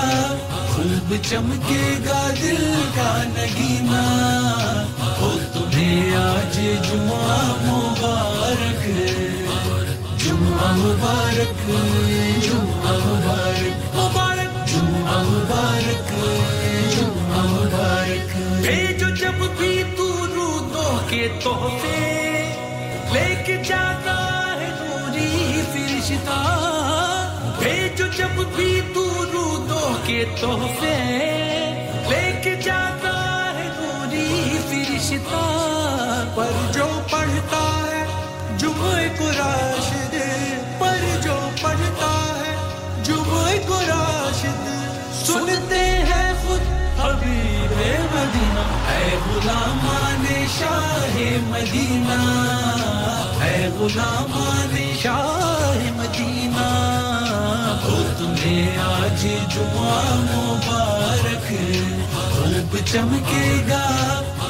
خوب 0.73 1.15
چمکے 1.29 1.85
گا 2.07 2.21
دل 2.43 2.65
کا 2.97 3.13
نگینا 3.37 4.03
ہو 5.21 5.31
تمہیں 5.55 6.17
آج 6.17 6.59
جمعہ 6.89 7.41
مبارک 7.65 8.85
جمعہ 10.25 10.73
مبارک 10.77 11.67
جمعہ 12.43 12.99
مبارک 13.07 13.97
مبارک۔ 13.97 14.40
جمعہ 14.71 15.23
مبارک 15.23 16.11
جمعہ 16.91 17.45
مبارک 17.45 18.37
بھیجو 18.61 19.09
جب 19.09 19.45
بھی 19.59 19.83
تو 19.97 20.27
رودوں 20.35 20.99
کے 21.09 21.29
تحفے۔ 21.45 21.99
لے 23.13 23.43
کے 23.47 23.57
جاتا 23.65 24.17
ہے 24.61 24.69
نوری 24.81 25.63
فرشتہ 25.73 26.41
بھیجو 27.59 28.07
جب 28.19 28.43
بھی 28.57 28.81
تو 28.95 29.25
رودوں 29.33 29.95
کے 30.07 30.25
تحفے۔ 30.41 31.80
غلامان 49.41 50.25
شاہ 50.59 51.15
مدینہ 51.49 52.17
ہے 53.41 53.69
غلامان 53.79 54.75
شاہ 55.03 55.79
مدینہ، 55.97 56.67
ہو 57.85 57.97
تمہیں 58.19 58.79
آج 58.79 59.25
جمعہ 59.55 60.03
مبارک، 60.25 61.49
خوب 62.33 62.77
چمکے 62.93 63.49
گا، 63.69 63.85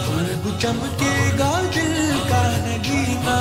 خوب 0.06 0.48
چمکے 0.62 1.14
گا 1.38 1.50
دل 1.74 2.18
کا 2.28 2.42
نگینا 2.66 3.38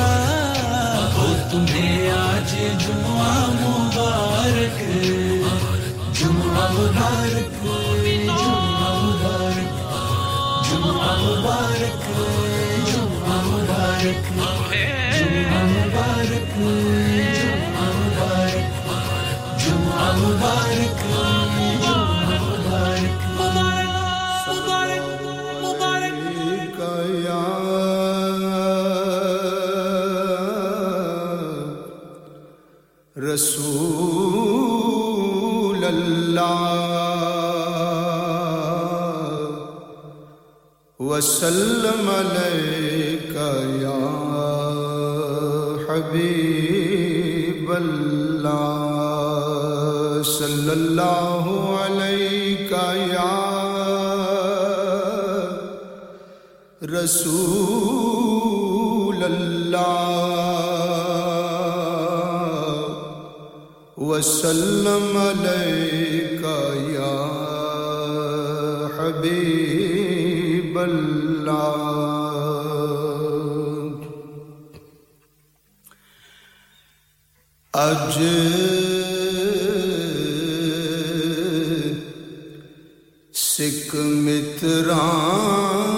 ہو 1.16 1.34
تمہیں 1.52 2.12
آج 2.12 2.56
جمعہ 2.86 3.34
مبارک 3.56 4.80
جمعہ 6.14 6.72
مبارک 6.72 6.72
جمعہ 6.72 6.72
مبارک۔ 6.72 8.19
جمعہ 10.70 11.16
مبارک 11.20 12.08
جمعہ 12.90 13.38
مبارک 13.46 14.28
جمعہ 14.34 15.60
رسول 33.16 33.99
وسلم 41.20 42.10
علیکہ 42.10 43.48
یا 43.80 43.96
حبیب 45.88 47.72
اللہ 47.72 49.02
صلی 50.30 50.70
اللہ 50.70 51.50
علیکہ 51.80 52.84
یا 53.04 53.28
رسول 57.90 59.24
اللہ 59.24 59.96
وسلم 64.06 65.18
علیکہ 65.20 66.58
یا 66.90 67.16
حبیب 68.98 69.59
اللہ 70.90 72.00
اج 77.74 78.18
سکھ 83.34 83.96
متران 84.26 85.89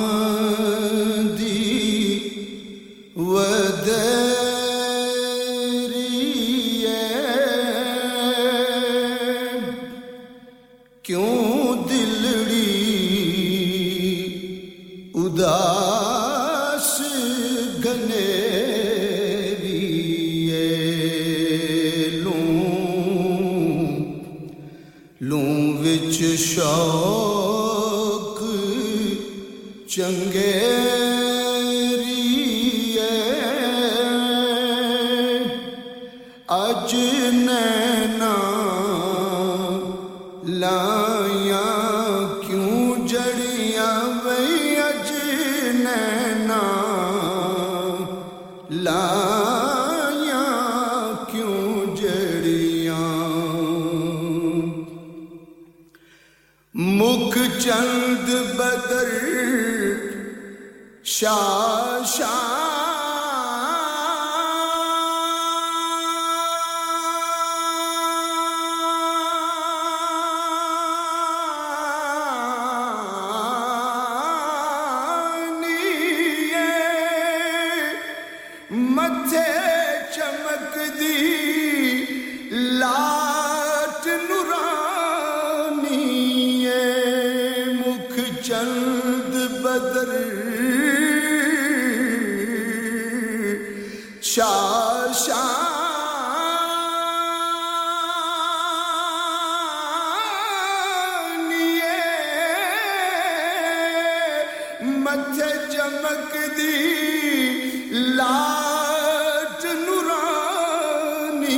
متھے 105.03 105.49
چمک 105.71 106.35
دی 106.57 107.89
لاٹ 108.17 109.65
نورانی 109.65 111.57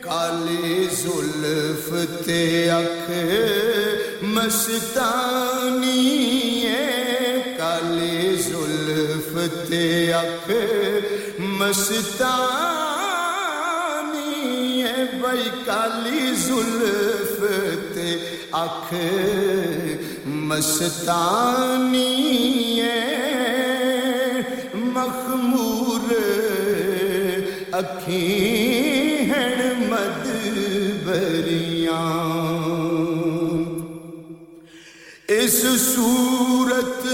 کالی 0.00 0.86
زلف 0.96 1.92
تے 2.26 2.40
اکھ 2.70 3.10
مستانی 4.34 5.92
کالی 7.58 8.36
زلف 8.42 9.36
تے 9.68 10.12
اکھ 10.14 10.50
مستانی 11.58 12.82
بھائی 15.20 15.48
کالی 15.64 16.34
زلف 16.36 17.40
تے 17.94 18.10
اکھ۔ 18.52 18.94
مستانی 20.26 22.12
مخمور 24.74 26.12
اکھیں 27.72 29.24
ہیں 29.30 29.72
مد 29.88 30.26
بریاں۔ 31.04 32.12
اس 35.28 35.64
صورت 35.80 37.06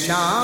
میں 0.00 0.37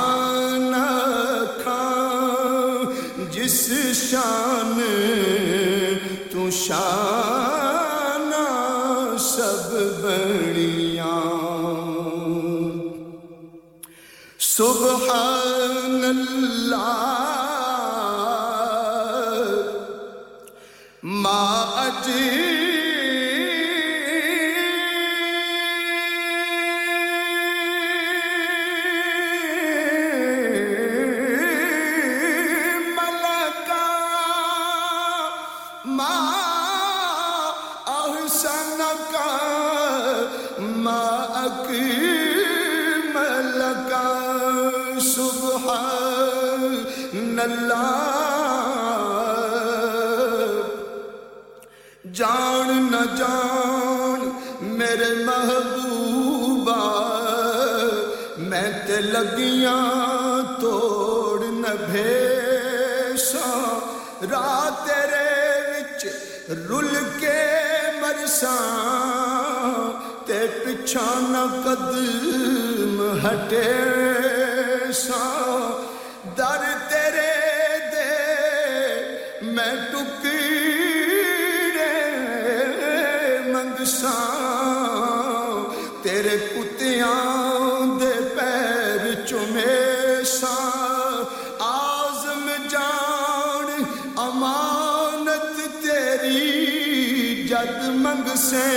ید 97.55 97.83
منگ 97.97 98.29
سے 98.37 98.69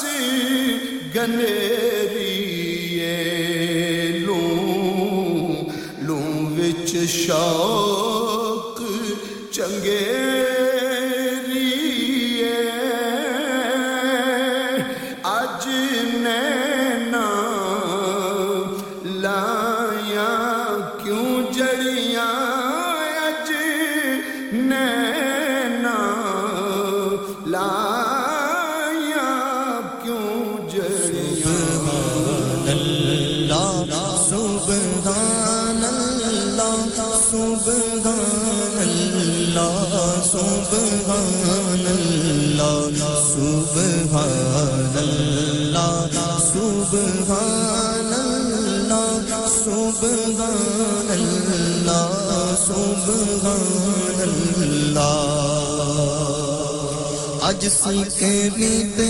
گنری 1.15 2.35
لوں 4.27 5.65
لوں 6.07 6.33
وچ 6.57 6.97
شو 7.15 7.90
سبحان 52.61 54.21
اللہ 54.21 55.21
اج 57.43 57.67
سیکھنے 57.73 58.73
پہ 58.97 59.10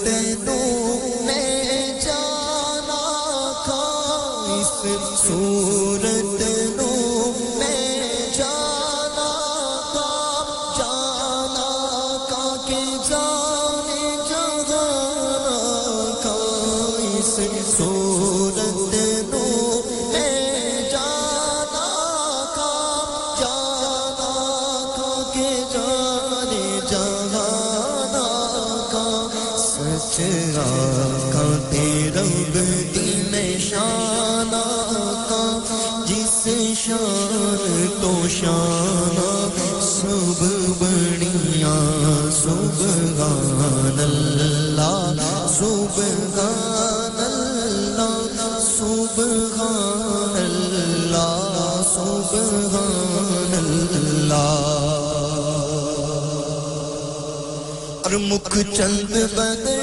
مکھ 58.35 58.57
چند 58.77 59.13
بدے 59.35 59.75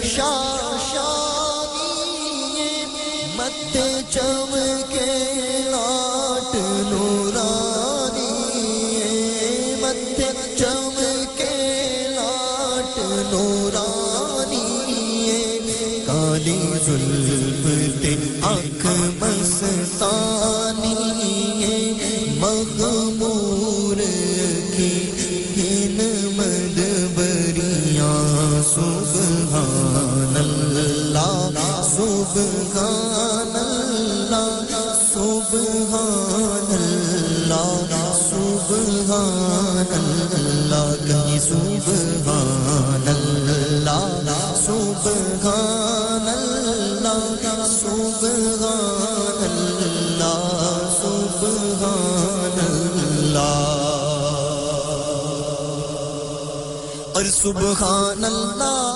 شاشانی 0.03 1.91
مت 3.35 3.77
چم 4.13 4.55
کے 4.93 5.11
لاٹ 5.65 6.55
نورانی 6.89 8.33
مت 9.81 10.21
چم 10.57 10.99
کے 11.37 11.53
لاٹ 12.15 12.97
نورانی 13.31 14.65
کالی 16.07 16.59
زلف 16.85 17.88
سبحان 32.33 33.55
اللہ 33.55 34.83
سبحان 35.13 36.73
اللہ 36.73 37.87
سبحان 38.29 39.93
اللہ، 39.93 40.91
کہیں 41.07 41.39
سبحان 41.39 43.07
اللہ 43.07 44.53
سبحان 44.65 46.27
اللہ 46.27 47.65
سبحان 47.79 49.43
اللہ 49.43 50.45
سبحان 51.01 52.59
اللہ۔ 52.59 53.65
اور 57.13 57.25
سبحان 57.41 58.25
اللہ 58.25 58.88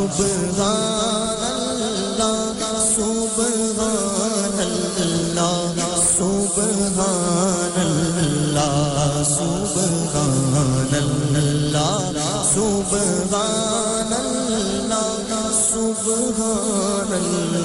سبحان 0.00 1.42
اللہ 1.46 2.70
سبحان 2.84 4.60
اللہ 4.60 5.82
سبحان 6.04 7.76
اللہ 7.82 9.22
سبحان 9.32 10.94
اللہ 11.00 12.22
سبحان 12.54 14.12
اللہ 14.20 15.50
سبحان 15.64 17.12
اللہ 17.12 17.60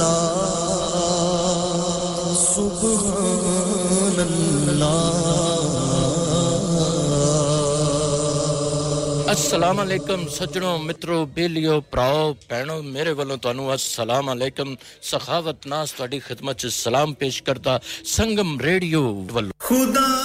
سبحان 2.46 4.20
اللہ 4.20 5.25
السلام 9.36 9.80
علیکم 9.80 10.26
سجنوں 10.32 10.78
مترو 10.80 11.24
بیلیو 11.34 11.80
پراؤ 11.90 12.32
بھینوں 12.50 12.82
میرے 12.84 13.12
والوں 13.12 13.38
تانوں 13.44 13.70
السلام 13.72 14.30
علیکم 14.30 14.74
سخاوت 15.10 15.66
ناس 15.68 15.94
تہاڈی 15.94 16.20
خدمت 16.28 16.66
سلام 16.72 17.14
پیش 17.24 17.42
کرتا 17.42 17.78
سنگم 18.16 18.60
ریڈیو 18.62 19.02
والوں 19.32 19.52
خدا 19.58 20.25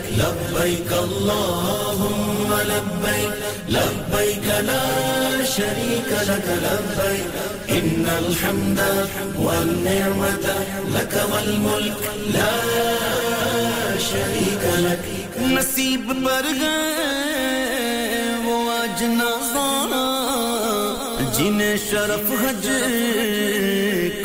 لبيك 0.21 0.91
اللهم 0.91 2.49
لبيك 2.71 3.33
لبيك 3.69 4.47
لا 4.69 4.85
شريك 5.55 6.09
لك 6.29 6.47
لبيك. 6.65 7.33
إن 7.69 8.05
الحمد 8.19 8.79
والنعمة 9.35 10.47
لك 10.95 11.13
والملك 11.31 12.03
لا 12.33 12.57
شريك 14.11 14.63
لك. 14.85 15.03
نصیب 15.57 16.11
پر 16.25 16.45
گئے 16.59 18.25
وہ 18.45 18.55
آج 18.71 19.03
شرف 21.89 22.27
حج 22.41 22.67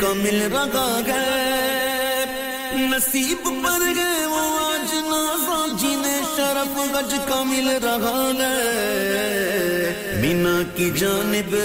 کا 0.01 0.13
مل 0.23 0.39
رگا 0.53 0.89
گئے. 1.07 2.25
نصیب 2.91 3.43
پر 3.63 3.81
گئے 3.95 4.25
وہ 4.33 4.43
شرف 6.97 7.13
حج 7.13 7.19
کا 7.29 7.43
مل 7.43 7.69
رہا 7.83 8.31
گئے 8.39 9.93
مینا 10.21 10.61
کی 10.75 10.89
جانب 10.89 11.55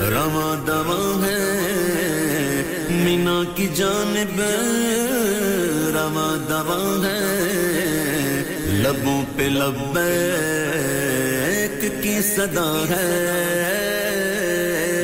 رواں 0.00 0.66
دواں 0.66 1.26
ہے۔ 1.26 1.42
مینا 2.90 3.42
کی 3.56 3.68
جانب 3.74 4.40
رواں 5.94 6.50
دواں 6.50 7.04
ہے۔ 7.04 7.22
لبوں 8.66 9.24
پہ 9.36 9.42
لبیک 9.42 12.02
کی 12.02 12.22
صدا 12.22 12.84
ہے۔ 12.90 13.08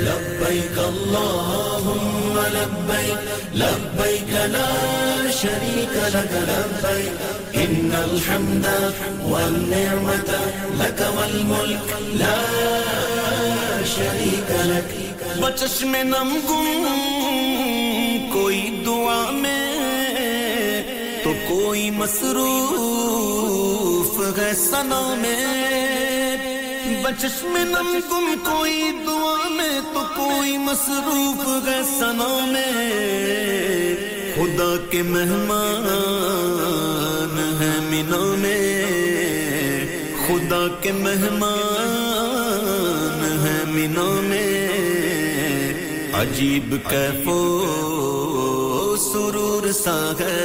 لبیک 0.04 0.78
اللہم 0.78 2.40
لبیک 2.52 3.56
لبیک 3.56 4.34
لا 4.34 5.10
شریک 5.42 5.94
لک 6.14 6.32
لبیک 6.48 7.20
ان 7.60 7.92
الحمد 7.98 8.66
والنعمت 9.22 10.30
لک 10.80 11.00
والملک 11.16 11.92
لا 12.20 12.34
شریک 13.94 14.50
لک 14.66 14.88
بچش 15.42 15.76
میں 15.92 16.04
نم 16.04 16.30
گم، 16.48 16.68
کوئی 18.32 18.62
دعا 18.86 19.22
میں 19.30 19.66
تو 21.24 21.30
کوئی 21.48 21.84
مصروف 21.90 23.18
ہے 24.38 24.52
سنا 24.54 25.02
میں. 25.18 25.46
بچش 27.02 27.36
میں 27.52 27.64
نم 27.64 27.90
گم، 28.10 28.26
کوئی 28.44 28.78
دعا 29.06 29.48
میں 29.48 29.76
تو 29.94 30.02
کوئی 30.16 30.52
مصروف 30.58 31.40
ہے 31.68 31.80
سنا 31.98 32.32
میں. 32.46 33.89
خدا 34.40 34.74
کے 34.90 35.00
مہمان 35.02 35.86
ہیں 37.60 37.80
مینا 37.88 38.20
میں 38.38 38.76
خدا 40.18 40.60
کے 40.82 40.92
مہمان 40.92 41.50
ہیں 43.42 43.64
مینا 43.72 44.06
میں 44.28 44.54
عجیب 46.20 46.74
کیفو 46.88 47.36
سرور 49.02 49.70
سا 49.74 49.98
ہے 50.20 50.38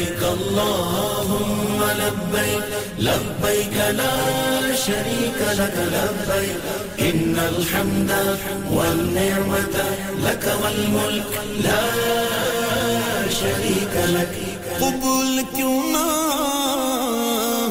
لبیک 0.00 0.22
اللہم 0.24 1.82
لبیک 1.98 3.00
لبیک 3.00 3.76
لا 3.88 4.12
شریک 4.84 5.40
لک، 5.58 5.76
لبیک، 5.94 6.66
ان 6.96 7.34
الحمد 7.38 8.10
والنعمت 8.70 9.76
لک 10.24 10.46
والملک 10.60 11.36
لا 11.66 11.82
شریک 13.40 13.96
لک۔ 14.10 14.32
قبول 14.78 15.40
کیوں 15.56 15.82
نہ 15.92 16.06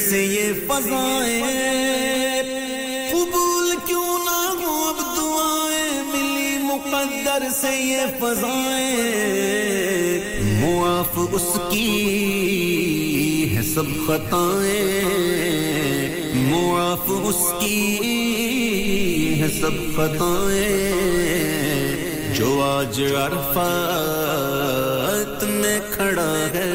سے 0.09 0.23
یہ 0.25 0.53
فضائیں۔ 0.67 1.86
مقدر 7.07 7.43
سے 7.51 7.83
یہ 7.83 8.01
فضائیں، 8.19 10.21
معاف 10.41 11.19
اس 11.31 11.59
کی 11.71 13.53
ہے 13.57 13.61
سب 13.61 14.07
خطائیں۔ 14.07 16.35
معاف 16.35 17.03
اس 17.07 17.61
کی 17.61 19.41
ہے 19.41 19.47
سب 19.61 19.95
خطائیں۔ 19.95 22.33
جو 22.33 22.63
آج 22.63 23.01
عرفات 23.01 25.43
میں 25.43 25.79
کھڑا 25.91 26.47
ہے۔ 26.53 26.73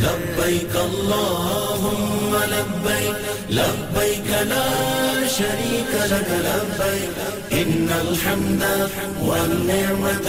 لبیک 0.00 0.76
اللہم 0.76 2.36
لبیک 2.50 3.52
لبیک 3.52 4.30
لا 4.30 5.03
شریک 5.36 5.92
لک 6.10 6.30
لبیک 6.44 7.16
ان 7.60 7.88
الحمد 7.92 8.62
والنعمت 9.20 10.26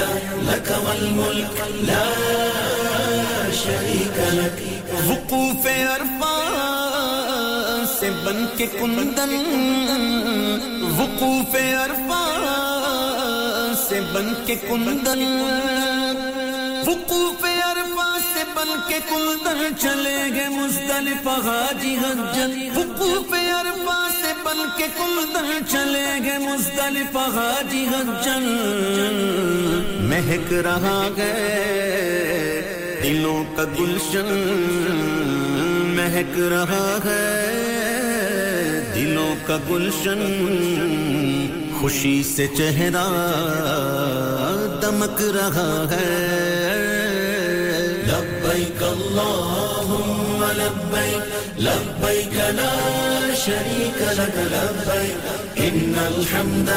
لک 0.47 0.69
والملک 0.85 1.59
لا 1.89 2.05
شریک 3.63 4.17
لک 4.33 4.57
وقوف 5.09 5.63
عرفات 5.67 6.95
سے 7.99 8.09
بن 8.23 8.39
کے 8.57 8.65
کندن، 8.79 9.33
وقوف 10.97 11.55
عرفات 11.55 12.85
سے 13.87 13.99
بن 14.13 14.33
کے 14.45 14.55
کندن، 14.67 15.23
وقوف 16.87 17.41
عرفات 17.45 18.21
سے 18.33 18.43
بن 18.55 18.69
کے 18.87 18.99
کندن، 19.09 19.59
چلے 19.81 20.19
گئے 20.35 20.49
مزدلف 20.57 21.27
حاجی 21.45 21.95
حجن، 22.03 22.51
وقوف 22.77 23.33
عرفات 23.33 24.14
بن 24.57 24.69
کے 24.77 24.87
کندن 24.97 25.65
چلے 25.71 26.05
گئے 26.25 26.37
مزدلف 26.37 27.17
حاجی 27.17 27.85
حجن 27.85 28.43
مہک 30.09 30.53
رہا 30.53 31.09
گئے 31.17 32.61
دلوں 33.03 33.43
کا 33.57 33.63
گلشن۔ 33.79 34.29
مہک 35.97 36.39
رہا 36.39 36.97
ہے 37.05 37.33
دلوں 38.95 39.35
کا 39.47 39.57
گلشن۔ 39.69 40.21
خوشی 41.79 42.23
سے 42.35 42.47
چہرہ 42.47 43.05
دمک 44.81 45.21
رہا 45.21 45.85
ہے۔ 45.91 46.13
لبیک 48.07 48.83
اللہم 48.83 50.43
لبیک 50.57 51.61
لبیک 51.61 52.33
لا 52.33 53.04
شریک 53.45 54.01
لک 54.17 54.37
لبیک 54.51 55.59
ان 55.65 55.95
الحمد 56.05 56.69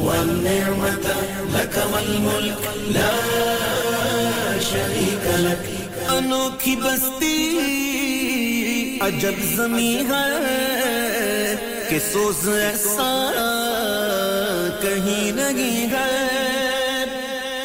والنعمت 0.00 1.06
لک 1.54 1.76
والملک 1.92 2.66
لا 2.96 3.10
شریک 4.70 5.26
لک 5.40 6.10
انوکھی 6.12 6.76
بستی 6.82 7.36
عجب 9.02 9.42
زمین 9.56 10.12
ہے 10.12 11.54
کہ 11.88 11.98
سوز 12.12 12.48
ایسا 12.48 13.10
کہیں 14.82 15.32
نہیں 15.32 15.92
ہے. 15.92 17.04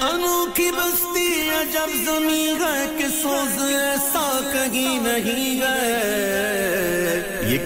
انوکھی 0.09 0.69
بستی 0.77 1.29
عجب 1.59 1.95
زمین 2.05 2.61
ہے 2.61 2.85
کہ 2.97 3.07
سوز 3.21 3.61
ایسا 3.73 4.27
کہیں 4.53 4.99
نہیں 5.03 5.61
ہے. 5.61 6.60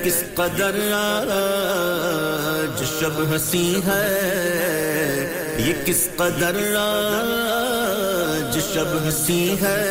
کس 0.05 0.23
قدر 0.35 0.75
آج 0.93 2.83
شب 2.99 3.21
ہنسی 3.31 3.81
ہے؟ 3.87 5.55
یہ 5.57 5.73
کس 5.85 6.09
قدر 6.15 6.75
آج 6.79 8.59
شب 8.73 9.05
ہنسی 9.05 9.55
ہے؟ 9.61 9.81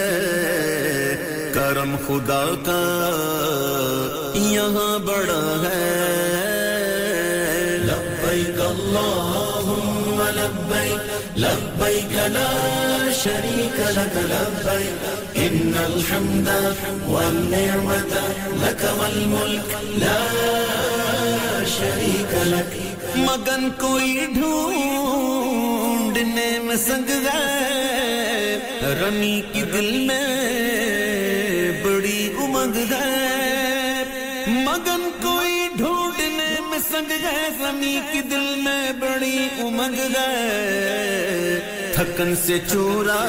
کرم 1.55 1.97
خدا 2.09 2.45
کا 2.67 2.83
یہاں 4.35 4.99
بڑا 4.99 5.63
ہے۔ 5.65 6.21
لبیک 7.79 8.61
اللہم 8.61 10.23
لبیک 10.35 11.39
لبیک 11.39 12.13
لا 12.13 12.94
شریک 13.25 13.81
لک 13.81 14.17
لبیک 14.17 15.05
ان 15.35 15.73
الحمد 15.85 16.49
والنعمت 17.07 18.13
لک 18.63 18.99
والملک 18.99 19.85
لا 19.85 20.25
شریک 21.67 22.35
لک 22.35 22.77
مگن 23.17 23.71
کوئی 23.71 24.27
ڈھونڈنے 24.35 26.59
میں 26.65 26.77
سنگ 26.77 27.09
گئے 27.09 28.59
رمی 29.01 29.43
کی 29.53 29.63
دل 29.63 30.07
میں 30.07 31.85
بڑی 31.85 32.33
امنگ 32.39 32.93
ہے۔ 32.93 34.05
مگن 34.47 35.09
کوئی 35.23 35.69
ڈھونڈنے 35.77 36.61
میں 36.71 36.79
سنگ 36.91 37.11
ہے، 37.11 37.49
رمی 37.61 38.01
کی 38.13 38.21
دل 38.21 38.55
میں 38.57 38.93
بڑی 38.93 39.49
امنگ 39.59 40.17
ہے۔ 40.17 41.84
تھکن 41.95 42.35
سے 42.47 42.59
چورا 42.73 43.21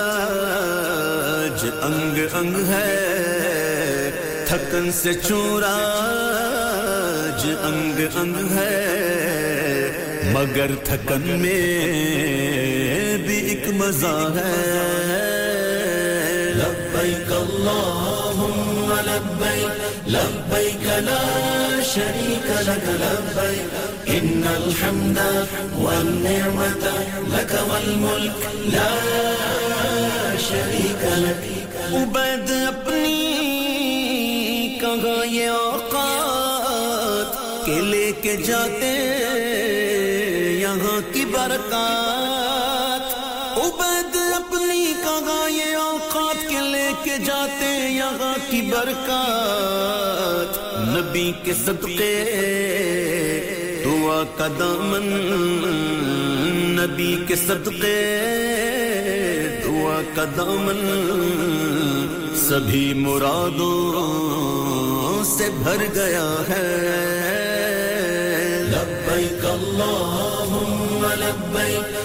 انگ 1.82 2.36
انگ 2.36 2.56
ہے۔ 2.70 4.12
تھکن 4.48 4.92
سے 4.92 5.14
چورا 5.14 5.76
انگ 7.64 8.02
انگ 8.16 8.58
ہے۔ 8.58 8.86
مگر 10.34 10.76
تھکن 10.84 11.22
میں 11.22 11.88
بھی 13.18 13.36
ایک 13.36 13.68
مزہ 13.68 14.32
ہے۔ 14.36 14.92
لبیک 16.56 17.32
اللہم 17.32 18.94
لبیک 19.06 20.10
لبیک 20.10 20.88
لا 20.88 21.55
شریک 21.96 22.50
لک 22.68 22.90
لبیک 23.02 23.76
ان 24.06 24.48
الحمد 24.48 25.20
والنعمت 25.76 26.88
لک 27.28 27.54
والملک 27.70 28.48
لا 28.74 28.90
شریک 30.48 31.04
لک 31.14 31.56
عبید 31.94 32.52
اپنی 32.68 33.18
کہاں 34.82 35.26
یہ 35.26 35.50
اوقات؟ 35.50 37.36
کے 37.66 37.80
لے 37.82 38.12
کے 38.22 38.36
جاتے، 38.38 38.92
یہاں 40.60 41.00
کی 41.14 41.26
برکات؟ 41.26 43.14
عبید 43.58 44.16
اپنی 44.36 44.94
کہاں 45.04 45.50
یہ 45.50 45.76
اوقات؟ 45.76 46.50
کے 46.50 46.60
لے 46.72 46.92
کے 47.04 47.18
جاتے، 47.26 47.74
یہاں 47.90 48.36
کی 48.50 48.62
برکات؟ 48.62 50.65
نبی 50.96 51.32
کے 51.44 51.54
صدقے، 51.54 52.14
دعا 53.86 54.24
کا 54.38 54.48
دامن 54.60 55.08
نبی 56.80 57.16
کے 57.28 57.36
صدقے، 57.36 58.00
دعا 59.66 60.02
کا 60.16 60.24
دامن 60.38 60.82
سبھی 62.36 62.94
مرادوں 62.94 63.76
سے 65.24 65.50
بھر 65.64 65.86
گیا 65.96 66.30
ہے۔ 66.50 66.68
لبیک 68.68 69.46
اللہم 69.46 71.06
لبیک 71.20 72.05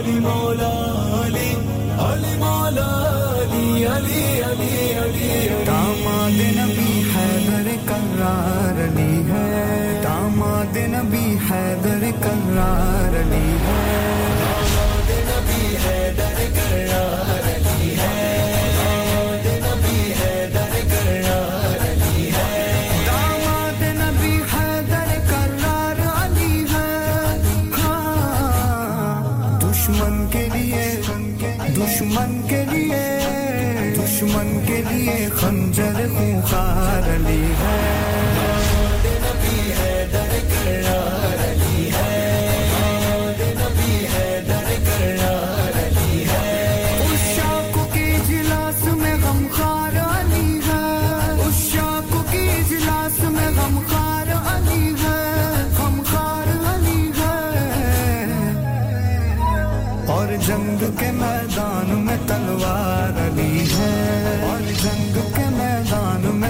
علی 0.00 0.18
مولا، 0.18 0.72
علی 1.24 1.56
علی 1.98 2.36
مولا، 2.36 2.90
علی 3.42 3.84
علی 3.84 4.40
علی 4.40 4.92
علی 4.92 5.64
داماد 5.64 6.40
نبی 6.58 7.04
حیدر 7.14 7.68
کرار 7.86 8.88
علی 8.88 9.22
ہے۔ 9.32 10.00
داماد 10.04 10.76
نبی 10.76 11.38
حیدر 11.50 12.10
کرار 12.20 13.16
علی 13.20 13.56
ہے۔ 13.66 14.49
لیے 34.88 35.28
خنجر 35.36 36.08
خونخار 36.18 37.14
علی 37.14 37.44
ہے۔ 37.60 38.59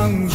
خاک 0.00 0.29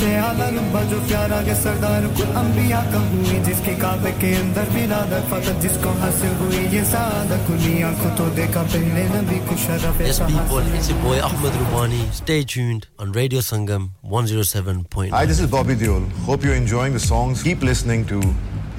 جسے 0.00 0.16
آلہ 0.18 0.44
ربا 0.52 0.82
جو 0.90 0.98
پیارا 1.08 1.40
کے 1.44 1.54
سردار 1.62 2.02
کو 2.16 2.24
انبیاء 2.40 2.80
کا 2.92 2.98
ہوئی 3.08 3.38
جس 3.46 3.58
کے 3.64 3.74
کعبے 3.80 4.10
کے 4.20 4.30
اندر 4.36 4.68
ولادت 4.74 5.28
فقط 5.30 5.62
جس 5.62 5.76
کو 5.82 5.90
حاصل 6.00 6.32
ہوئی 6.38 6.64
یہ 6.72 6.84
سعادت 6.90 7.46
کھلی 7.46 7.82
آنکھوں 7.88 8.10
تو 8.16 8.28
دیکھا 8.36 8.62
پہلے 8.72 9.06
نبی 9.14 9.38
کو 9.48 9.56
شرف 9.66 10.00
Yes, 10.00 10.20
people, 10.20 10.70
it's 10.78 10.88
your 10.90 10.98
boy 11.02 11.18
Ahmed 11.26 11.58
Rubani. 11.60 12.00
Stay 12.20 12.38
tuned 12.54 12.86
on 12.98 13.12
Radio 13.14 13.42
Sangam 13.42 13.84
107.9. 14.14 15.10
Hi, 15.10 15.24
this 15.26 15.40
is 15.40 15.50
Bobby 15.56 15.76
Deol. 15.76 16.08
Hope 16.30 16.48
you're 16.48 16.60
enjoying 16.62 16.96
the 16.98 17.04
songs. 17.06 17.42
Keep 17.42 17.68
listening 17.70 18.06
to 18.06 18.22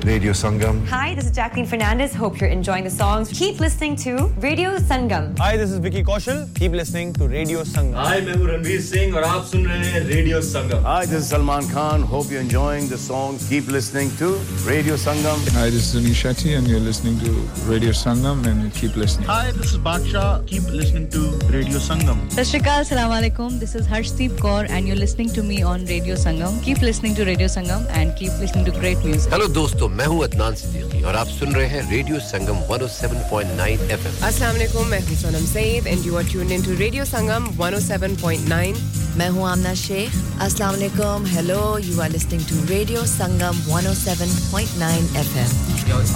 Radio 0.03 0.31
Sangam. 0.31 0.83
Hi, 0.87 1.13
this 1.13 1.25
is 1.25 1.31
Jacqueline 1.31 1.67
Fernandez. 1.67 2.13
Hope 2.13 2.39
you're 2.41 2.49
enjoying 2.49 2.83
the 2.83 2.89
songs. 2.89 3.29
Keep 3.29 3.59
listening 3.59 3.95
to 3.97 4.25
Radio 4.39 4.77
Sangam. 4.77 5.37
Hi, 5.37 5.57
this 5.57 5.69
is 5.71 5.77
Vicky 5.77 6.03
Kaushal. 6.03 6.47
Keep 6.55 6.71
listening 6.71 7.13
to 7.13 7.27
Radio 7.27 7.61
Sangam. 7.61 7.93
Hi, 7.93 8.15
I'm 8.17 8.25
Ranveer 8.25 8.81
Singh 8.81 9.13
and 9.13 9.25
you're 9.25 9.37
listening 9.37 10.07
Radio 10.07 10.39
Sangam. 10.39 10.81
Hi, 10.81 11.05
this 11.05 11.21
is 11.23 11.29
Salman 11.29 11.67
Khan. 11.69 12.01
Hope 12.01 12.31
you're 12.31 12.41
enjoying 12.41 12.87
the 12.87 12.97
songs. 12.97 13.47
Keep 13.47 13.67
listening 13.67 14.09
to 14.17 14.33
Radio 14.65 14.95
Sangam. 14.95 15.37
Hi, 15.53 15.69
this 15.69 15.93
is 15.93 16.01
Anish 16.01 16.23
Shetty 16.23 16.57
and 16.57 16.67
you're 16.67 16.79
listening 16.79 17.19
to 17.19 17.31
Radio 17.69 17.91
Sangam 17.91 18.43
and 18.47 18.73
keep 18.73 18.95
listening. 18.95 19.27
Hi, 19.27 19.51
this 19.51 19.73
is 19.73 19.77
Baksha. 19.77 20.47
Keep 20.47 20.63
listening 20.63 21.09
to 21.11 21.19
Radio 21.53 21.77
Sangam. 21.77 22.17
Sashrikal, 22.31 22.83
Salam 22.85 23.11
Alaikum. 23.11 23.59
This 23.59 23.75
is 23.75 23.85
Harshdeep 23.85 24.31
Kaur 24.39 24.67
and 24.67 24.87
you're 24.87 25.01
listening 25.05 25.29
to 25.29 25.43
me 25.43 25.61
on 25.61 25.85
Radio 25.85 26.15
Sangam. 26.15 26.61
Keep 26.63 26.81
listening 26.81 27.13
to 27.15 27.23
Radio 27.25 27.47
Sangam 27.47 27.87
and 27.91 28.15
keep 28.15 28.31
listening 28.39 28.65
to 28.65 28.71
great 28.71 28.97
music. 29.05 29.31
Hello, 29.31 29.47
dosto. 29.47 29.90
میں 29.95 30.05
ہوں 30.07 30.23
عدنان 30.23 30.55
صدیقی 30.55 31.03
اور 31.03 31.13
آپ 31.21 31.27
سن 31.29 31.51
رہے 31.55 31.67
ہیں 31.67 31.81
radio 31.89 32.19
سنگم 32.29 32.57
السلام 32.71 34.55
علیکم 34.55 34.89
میں 34.89 34.99
ہوں 35.07 35.15
Sonam 35.21 35.45
Saeed 35.51 35.87
and 35.87 36.05
you 36.05 36.17
are 36.17 36.23
tuned 36.31 36.51
in 36.51 36.61
to 36.65 36.77
radio 36.79 37.05
Sangam 37.05 37.47
107.9 37.61 38.73
میں 39.17 39.29
ہوں 39.29 39.45
آمنا 39.49 39.73
شیخ 39.81 40.15
السلام 40.41 40.73
علیکم 40.73 41.25
hello 41.33 41.77
you 41.83 42.01
are 42.01 42.09
listening 42.13 42.43
to 42.49 42.55
radio 42.69 43.05
Sangam 43.17 43.59
107.9 43.71 45.19
FM 45.23 45.51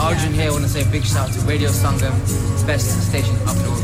Arjun 0.08 0.34
here, 0.34 0.50
I 0.50 0.52
want 0.52 0.64
to 0.64 0.72
say 0.76 0.84
a 0.84 0.92
big 0.96 1.04
shout 1.12 1.30
out 1.30 1.34
to 1.36 1.42
Radio 1.52 1.70
Sangam, 1.82 2.16
best 2.68 2.96
station 3.10 3.36
up 3.52 3.58
north. 3.66 3.84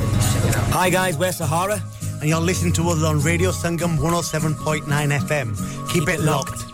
Hi 0.77 0.89
guys, 0.89 1.17
we're 1.23 1.33
Sahara, 1.41 1.77
and 2.13 2.29
you're 2.29 2.45
listening 2.51 2.73
to 2.79 2.89
us 2.95 3.03
on 3.11 3.19
Radio 3.29 3.51
Sangam 3.61 3.97
107.9 4.09 5.17
FM. 5.21 5.55
Keep, 5.59 5.93
Keep 5.93 6.09
it 6.15 6.21
locked. 6.21 6.51
locked. 6.51 6.70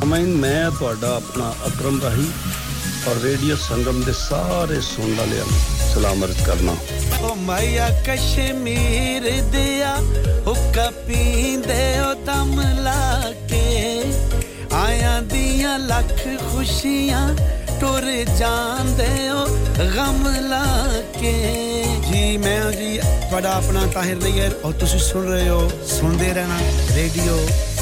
ਮੈਂ 0.00 0.20
ਮੈਂ 0.20 0.70
ਤੁਹਾਡਾ 0.70 1.08
ਆਪਣਾ 1.16 1.52
ਅਕਰਮ 1.66 2.00
ਰਾਹੀ 2.02 2.26
ਔਰ 3.08 3.20
radio 3.22 3.56
ਸੰਗਮ 3.56 4.02
ਦੇ 4.02 4.12
ਸਾਰੇ 4.12 4.80
ਸੁਣਨ 4.80 5.14
ਵਾਲਿਆਂ 5.14 5.44
ਨੂੰ 5.44 5.58
ਸਲਾਮ 5.92 6.24
ਅਰਜ਼ 6.24 6.42
ਕਰਨਾ 6.42 6.74
ਓ 7.22 7.34
ਮਾਇਆ 7.34 7.88
ਕਸ਼ਮੀਰ 8.06 9.30
ਦਿਆ 9.52 9.94
ਹੁੱਕਾ 10.46 10.90
ਪੀਂਦੇ 11.06 12.00
ਓ 12.00 12.12
ਦਮ 12.26 12.60
ਲਾ 12.78 13.32
ਕੇ 13.48 14.02
ਆਇਆਂ 14.74 15.20
ਦੀਆਂ 15.22 15.78
ਲੱਖ 15.78 16.26
ਖੁਸ਼ੀਆਂ 16.52 17.28
ਟੁਰ 17.80 18.02
ਜਾਂਦੇ 18.38 19.30
ਓ 19.30 19.46
ਗਮ 19.96 20.26
ਲਾ 20.48 20.64
ਕੇ 21.20 21.32
ਜੀ 22.10 22.36
ਮੈਂ 22.36 22.60
ਹਾਂ 22.62 22.72
ਜੀ 22.72 22.98
ਤੁਹਾਡਾ 22.98 23.52
ਆਪਣਾ 23.52 23.86
ਤਾਹਿਰ 23.86 24.16
ਨਈਰ 24.16 24.58
ਔਰ 24.64 24.72
ਤੁਸੀਂ 24.72 25.00
ਸੁਣ 25.00 25.26
ਰਹੇ 25.26 25.48
ਹੋ 25.48 25.68
ਸੁਣਦੇ 25.88 26.32
ਰਹਿਣਾ 26.32 26.58
ਰੇਡੀਓ 26.94 27.38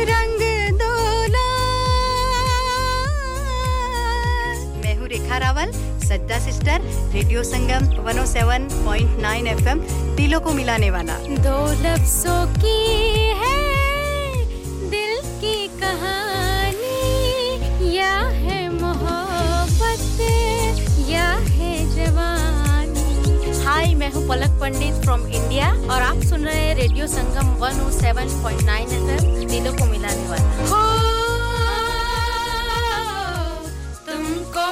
رنگ 0.00 0.42
میں 4.76 4.94
ہوں 4.96 5.06
ریکھا 5.08 5.38
راول 5.40 5.72
سجدہ 6.00 6.38
sister 6.40 6.86
radio 7.12 7.42
Sangam 7.42 7.88
107.9 8.08 9.46
F 9.46 9.66
M 9.66 9.78
دلوں 10.18 10.40
کو 10.40 10.52
ملانے 10.52 10.90
والا 10.90 11.18
دو 11.44 11.66
لفظوں 11.82 12.44
کی 12.60 12.78
ہے 13.40 13.57
میں 24.08 24.16
ہوں 24.16 24.28
پلک 24.28 24.60
پنڈت 24.60 25.04
فرام 25.04 25.22
انڈیا 25.30 25.66
اور 25.88 26.02
آپ 26.02 26.22
سن 26.24 26.44
رہے 26.44 26.60
ہیں 26.60 26.74
radio 26.74 27.06
Sangam 27.06 27.50
one 27.62 27.80
O 27.80 27.90
seven 27.90 28.28
point 28.42 28.62
nine 28.62 29.08
F 29.08 29.22
دلوں 29.50 29.78
کو 29.78 29.84
ملانے 29.84 30.24
والا 30.28 30.78
تم 34.06 34.32
کو 34.54 34.66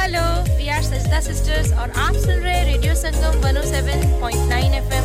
Hello, 0.00 0.42
we 0.56 0.70
are 0.70 0.80
Sajda 0.80 1.20
Sisters 1.20 1.70
and 1.70 1.92
you 1.94 2.00
are 2.00 2.12
listening 2.12 2.40
to 2.40 2.46
Radio 2.46 2.92
Sangam 2.94 3.34
107.9 3.42 4.72
FM 4.80 5.04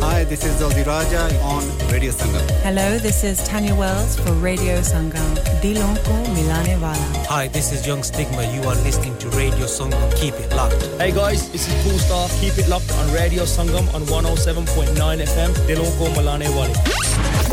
Hi, 0.00 0.24
this 0.24 0.44
is 0.44 0.58
Dolly 0.58 0.82
Raja 0.84 1.28
on 1.42 1.62
Radio 1.92 2.12
Sangam. 2.12 2.50
Hello, 2.62 2.98
this 2.98 3.24
is 3.24 3.46
Tanya 3.46 3.74
Wells 3.74 4.16
for 4.16 4.32
Radio 4.32 4.80
Sangam. 4.80 5.36
Dilon 5.60 5.96
ko 6.06 6.12
milane 6.32 6.80
wala. 6.80 7.26
Hi, 7.28 7.48
this 7.48 7.72
is 7.72 7.86
Young 7.86 8.02
Stigma. 8.02 8.42
You 8.54 8.62
are 8.62 8.76
listening 8.76 9.18
to 9.18 9.28
Radio 9.36 9.66
Sangam. 9.66 10.16
Keep 10.16 10.34
it 10.34 10.50
locked. 10.56 10.82
Hey 10.96 11.12
guys, 11.12 11.50
this 11.50 11.68
is 11.68 11.74
Cool 11.84 11.98
Star. 11.98 12.26
Keep 12.40 12.56
it 12.56 12.68
locked 12.68 12.90
on 12.92 13.12
Radio 13.12 13.44
Sangam 13.44 13.92
on 13.92 14.02
107.9 14.04 14.96
FM. 14.96 15.52
Dilon 15.68 15.92
ko 15.98 16.08
milane 16.16 16.48
wala. 16.56 17.45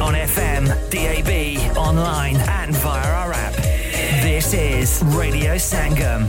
On 0.00 0.14
FM, 0.14 0.66
DAB, 0.90 1.76
online, 1.76 2.36
and 2.36 2.74
via 2.76 3.06
our 3.06 3.32
app. 3.32 3.54
This 4.22 4.54
is 4.54 5.02
Radio 5.14 5.56
Sangam. 5.56 6.28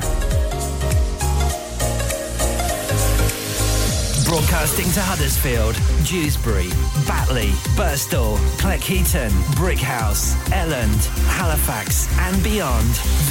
Broadcasting 4.26 4.90
to 4.92 5.02
Huddersfield, 5.02 5.76
Dewsbury, 6.06 6.70
Batley, 7.06 7.50
Burstall, 7.76 8.38
Cleckheaton, 8.58 9.30
Brickhouse, 9.56 10.36
Elland, 10.52 11.06
Halifax, 11.28 12.08
and 12.20 12.42
beyond. 12.44 12.88
This 12.90 13.30